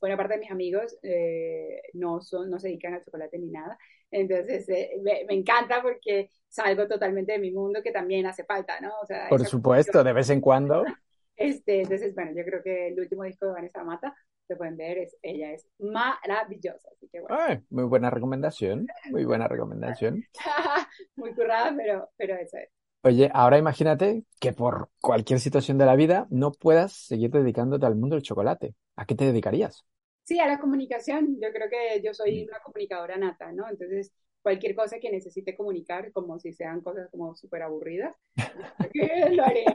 [0.00, 3.78] buena parte de mis amigos eh, no, son, no se dedican al chocolate ni nada.
[4.10, 8.80] Entonces, eh, me, me, encanta porque salgo totalmente de mi mundo que también hace falta,
[8.80, 8.92] ¿no?
[9.02, 10.84] O sea, Por supuesto, de vez en cuando.
[11.38, 14.16] Este, entonces, bueno, yo creo que el último disco de Vanessa Mata,
[14.46, 16.88] se pueden ver, es, ella es maravillosa.
[16.92, 17.36] Así que, bueno.
[17.38, 20.24] Ay, muy buena recomendación, muy buena recomendación.
[21.16, 22.70] muy currada, pero, pero eso es.
[23.02, 27.94] Oye, ahora imagínate que por cualquier situación de la vida no puedas seguir dedicándote al
[27.94, 28.74] mundo del chocolate.
[28.96, 29.84] ¿A qué te dedicarías?
[30.24, 31.38] Sí, a la comunicación.
[31.40, 33.68] Yo creo que yo soy una comunicadora nata, ¿no?
[33.68, 38.16] Entonces, cualquier cosa que necesite comunicar, como si sean cosas como súper aburridas,
[39.32, 39.74] lo haría,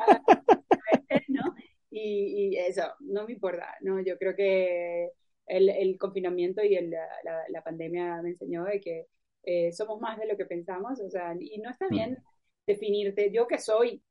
[1.28, 1.56] ¿no?
[1.90, 4.02] Y, eso, no me importa, ¿no?
[4.02, 5.10] Yo creo que
[5.46, 7.08] el, el confinamiento y el, la,
[7.50, 9.08] la, pandemia me enseñó de que
[9.44, 11.90] eh, somos más de lo que pensamos, o sea, y no está mm.
[11.90, 12.18] bien
[12.66, 14.02] definirte, yo que soy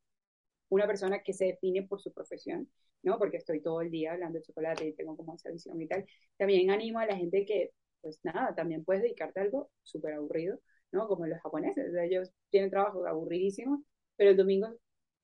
[0.70, 2.70] una persona que se define por su profesión,
[3.02, 3.18] ¿no?
[3.18, 6.06] Porque estoy todo el día hablando de chocolate y tengo como esa visión y tal.
[6.38, 10.60] También animo a la gente que, pues nada, también puedes dedicarte a algo súper aburrido,
[10.92, 11.06] ¿no?
[11.08, 13.80] Como los japoneses, ellos tienen trabajos aburridísimos,
[14.16, 14.68] pero el domingo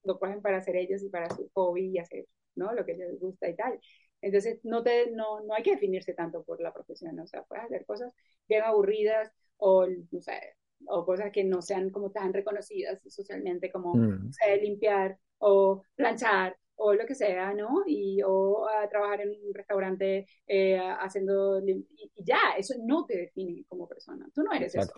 [0.04, 2.72] lo cogen para hacer ellos y para su hobby y hacer, ¿no?
[2.72, 3.78] Lo que les gusta y tal.
[4.20, 7.64] Entonces, no, te, no, no hay que definirse tanto por la profesión, o sea, puedes
[7.64, 8.12] hacer cosas
[8.48, 10.40] bien aburridas o, no sé,
[10.86, 14.30] o cosas que no sean como tan reconocidas socialmente como mm.
[14.60, 17.82] limpiar o planchar o lo que sea, ¿no?
[17.86, 23.64] Y, o a trabajar en un restaurante eh, haciendo, y, ya, eso no te define
[23.68, 24.92] como persona, tú no eres eso,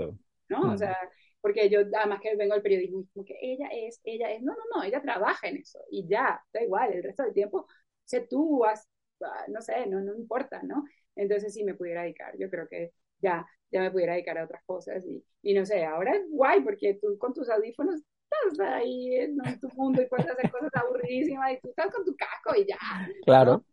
[0.48, 0.62] ¿no?
[0.62, 0.78] O mm.
[0.78, 0.96] sea,
[1.40, 4.76] porque yo, además que vengo del periodismo, como que ella es, ella es, no, no,
[4.76, 7.66] no, ella trabaja en eso, y ya, da igual, el resto del tiempo,
[8.04, 8.88] sé tú, has,
[9.22, 10.84] ah, no sé, no, no importa, ¿no?
[11.18, 12.36] entonces sí me pudiera dedicar.
[12.38, 15.84] Yo creo que ya, ya me pudiera dedicar a otras cosas y, y no sé,
[15.84, 20.28] ahora es guay porque tú con tus audífonos estás ahí en, tu mundo y puedes
[20.28, 22.78] hacer cosas aburridísimas y tú estás con tu casco y ya.
[23.24, 23.64] Claro.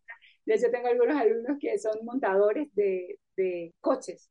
[0.45, 4.29] De hecho, tengo algunos alumnos que son montadores de, de coches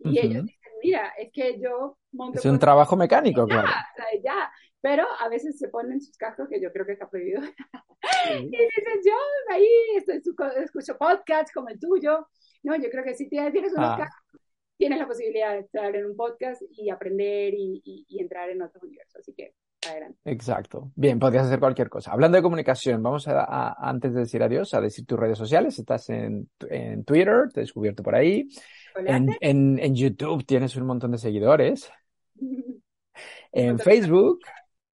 [0.00, 2.38] y ellos dicen, mira, es que yo monto...
[2.38, 3.68] Es un trabajo mecánico, claro.
[4.22, 7.40] Ya, pero a veces se ponen sus cascos, que yo creo que está prohibido.
[8.30, 9.14] y dicen, yo
[9.50, 10.22] ahí estoy,
[10.62, 12.28] escucho podcasts como el tuyo.
[12.62, 13.96] No, yo creo que si tienes unos ah.
[13.98, 14.40] cascos,
[14.78, 18.82] tienes la posibilidad de estar en un podcast y aprender y, y, entrar en otros
[18.82, 19.16] universos.
[19.16, 19.52] Así que
[19.86, 20.18] adelante.
[20.24, 20.92] Exacto.
[20.94, 22.12] Bien, podrías hacer cualquier cosa.
[22.12, 25.78] Hablando de comunicación, vamos a, antes de decir adiós, a decir tus redes sociales.
[25.78, 28.48] Estás en, en Twitter, te he descubierto por ahí.
[29.04, 31.90] En, en, en, YouTube tienes un montón de seguidores.
[33.52, 34.40] en Facebook.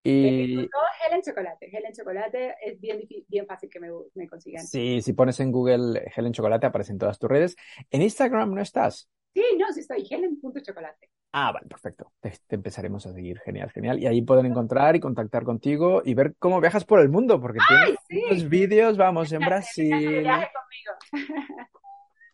[0.03, 0.69] Y...
[1.07, 1.71] Helen Chocolate.
[1.71, 4.65] Helen Chocolate es bien, bien fácil que me, me consigan.
[4.67, 7.57] Sí, si pones en Google Helen Chocolate aparecen todas tus redes.
[7.91, 9.09] ¿En Instagram no estás?
[9.35, 10.07] Sí, no, sí estoy.
[10.09, 11.11] Helen.chocolate.
[11.33, 12.13] Ah, vale, perfecto.
[12.21, 13.41] Te, empezaremos a seguir.
[13.41, 13.99] Genial, genial.
[13.99, 17.59] Y ahí pueden encontrar y contactar contigo y ver cómo viajas por el mundo, porque
[17.69, 17.99] tienes
[18.31, 20.27] unos vídeos, vamos, en Brasil.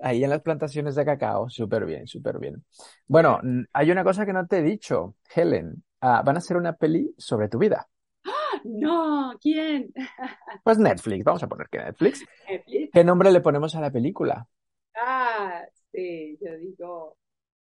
[0.03, 2.64] Ahí en las plantaciones de cacao, súper bien, súper bien.
[3.07, 3.38] Bueno,
[3.74, 5.82] hay una cosa que no te he dicho, Helen.
[6.01, 7.86] Ah, van a hacer una peli sobre tu vida.
[8.64, 9.92] No, ¿quién?
[10.64, 12.24] Pues Netflix, vamos a poner que Netflix.
[12.92, 14.46] ¿Qué nombre le ponemos a la película?
[14.94, 15.62] Ah,
[15.93, 17.16] sí, yo digo,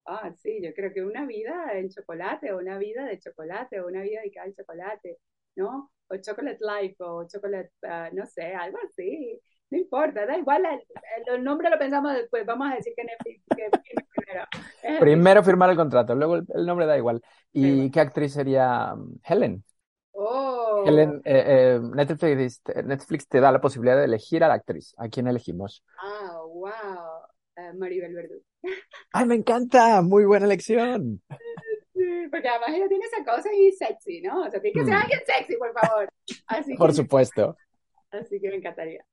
[0.05, 3.87] ah, sí, yo creo que una vida en chocolate, o una vida de chocolate, o
[3.87, 5.17] una vida dedicada al chocolate,
[5.55, 5.91] ¿no?
[6.07, 9.39] O Chocolate Life, o Chocolate, ah, no sé, algo así.
[9.69, 10.63] No importa, da igual,
[11.27, 13.43] el, nombre lo pensamos después, vamos a decir que Netflix
[14.09, 14.45] primero.
[14.99, 17.21] Primero firmar el contrato, luego el, nombre da igual.
[17.53, 19.63] ¿Y qué actriz sería um, Helen?
[20.11, 20.83] Oh.
[20.87, 24.95] Helen, eh, eh, Netflix, Netflix te da la posibilidad de elegir a la actriz.
[24.97, 25.83] ¿A quién elegimos?
[26.01, 26.38] Ah,
[27.77, 28.41] Maribel Verdú.
[29.13, 30.01] ¡Ay, me encanta!
[30.01, 31.21] Muy buena elección.
[31.93, 34.43] Sí, porque además ella tiene esa cosa y sexy, ¿no?
[34.43, 35.01] O sea, tiene que ser mm.
[35.01, 36.09] alguien sexy, por favor.
[36.47, 37.57] Así por supuesto.
[38.11, 39.05] Así que me encantaría.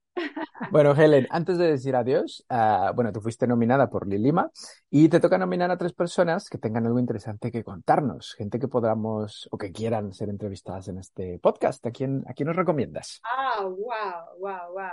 [0.71, 4.49] Bueno, Helen, antes de decir adiós, uh, bueno, tú fuiste nominada por Lilima
[4.89, 8.67] y te toca nominar a tres personas que tengan algo interesante que contarnos, gente que
[8.67, 11.85] podamos o que quieran ser entrevistadas en este podcast.
[11.85, 13.21] ¿A quién, a quién nos recomiendas?
[13.23, 14.91] Ah, wow, wow, wow.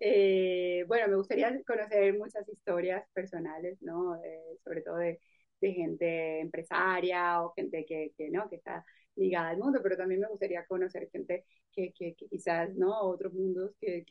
[0.00, 4.18] Eh, bueno, me gustaría conocer muchas historias personales, ¿no?
[4.64, 5.20] Sobre todo de,
[5.60, 8.48] gente empresaria o gente que, ¿no?
[8.48, 8.82] que está
[9.16, 11.92] ligada al mundo, pero también me gustaría conocer gente que,
[12.30, 12.98] quizás, ¿no?
[13.02, 14.04] Otros mundos que,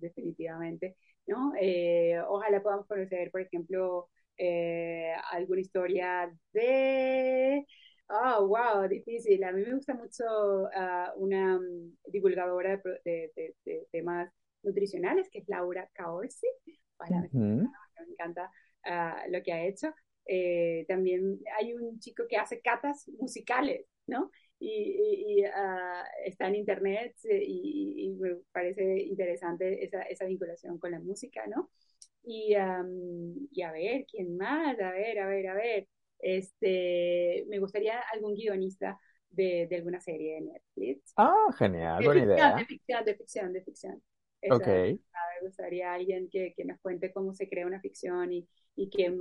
[0.00, 1.52] definitivamente, ¿no?
[1.60, 7.64] Eh, ojalá podamos conocer, por ejemplo, eh, alguna historia de...
[8.10, 9.44] Oh, wow, difícil.
[9.44, 14.32] A mí me gusta mucho uh, una um, divulgadora de, de, de, temas
[14.62, 16.46] nutricionales, que es Laura Caorsi.
[17.32, 17.68] me,
[18.10, 18.50] encanta
[18.84, 19.92] uh, lo que ha hecho.
[20.26, 24.30] Eh, también hay un chico que hace catas musicales, ¿no?
[24.60, 31.00] Y, ah, está en internet eh, y, me parece interesante esa, esa, vinculación con la
[31.00, 31.70] música, ¿no?
[32.24, 32.54] Y,
[33.52, 34.78] y a ver, ¿quién más?
[34.80, 35.88] A ver, a ver, a ver.
[36.18, 38.98] Este, me gustaría algún guionista
[39.30, 41.12] de, de alguna serie de Netflix.
[41.16, 42.56] Ah, genial, buena idea.
[42.56, 44.02] De ficción, de ficción, de ficción.
[44.50, 45.00] Okay.
[45.40, 49.16] Me gustaría alguien que, que, nos cuente cómo se crea una ficción y, y que,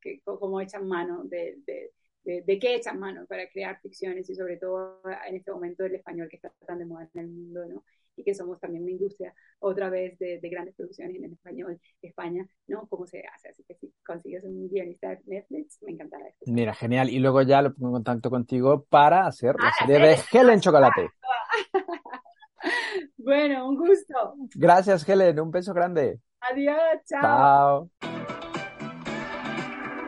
[0.00, 4.56] que, cómo echan mano de, de, de, qué echan mano para crear ficciones y sobre
[4.56, 7.84] todo en este momento el español que está tan de moda en el mundo, ¿no?
[8.14, 12.46] Y que somos también una industria otra vez de, grandes producciones en el español, España,
[12.66, 12.86] ¿no?
[12.88, 13.48] ¿Cómo se hace?
[13.48, 16.26] Así que si consigues un guionista de Netflix, me encantará.
[16.46, 17.08] Mira, genial.
[17.08, 21.08] Y luego ya lo pongo en contacto contigo para hacer la serie de Helen Chocolate.
[23.24, 24.34] Bueno, un gusto.
[24.54, 25.40] Gracias, Helen.
[25.40, 26.20] Un beso grande.
[26.40, 27.20] Adiós, chao.
[27.22, 27.90] Chao.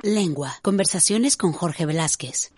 [0.02, 0.50] Lengua.
[0.62, 2.52] Conversaciones con Jorge Velázquez.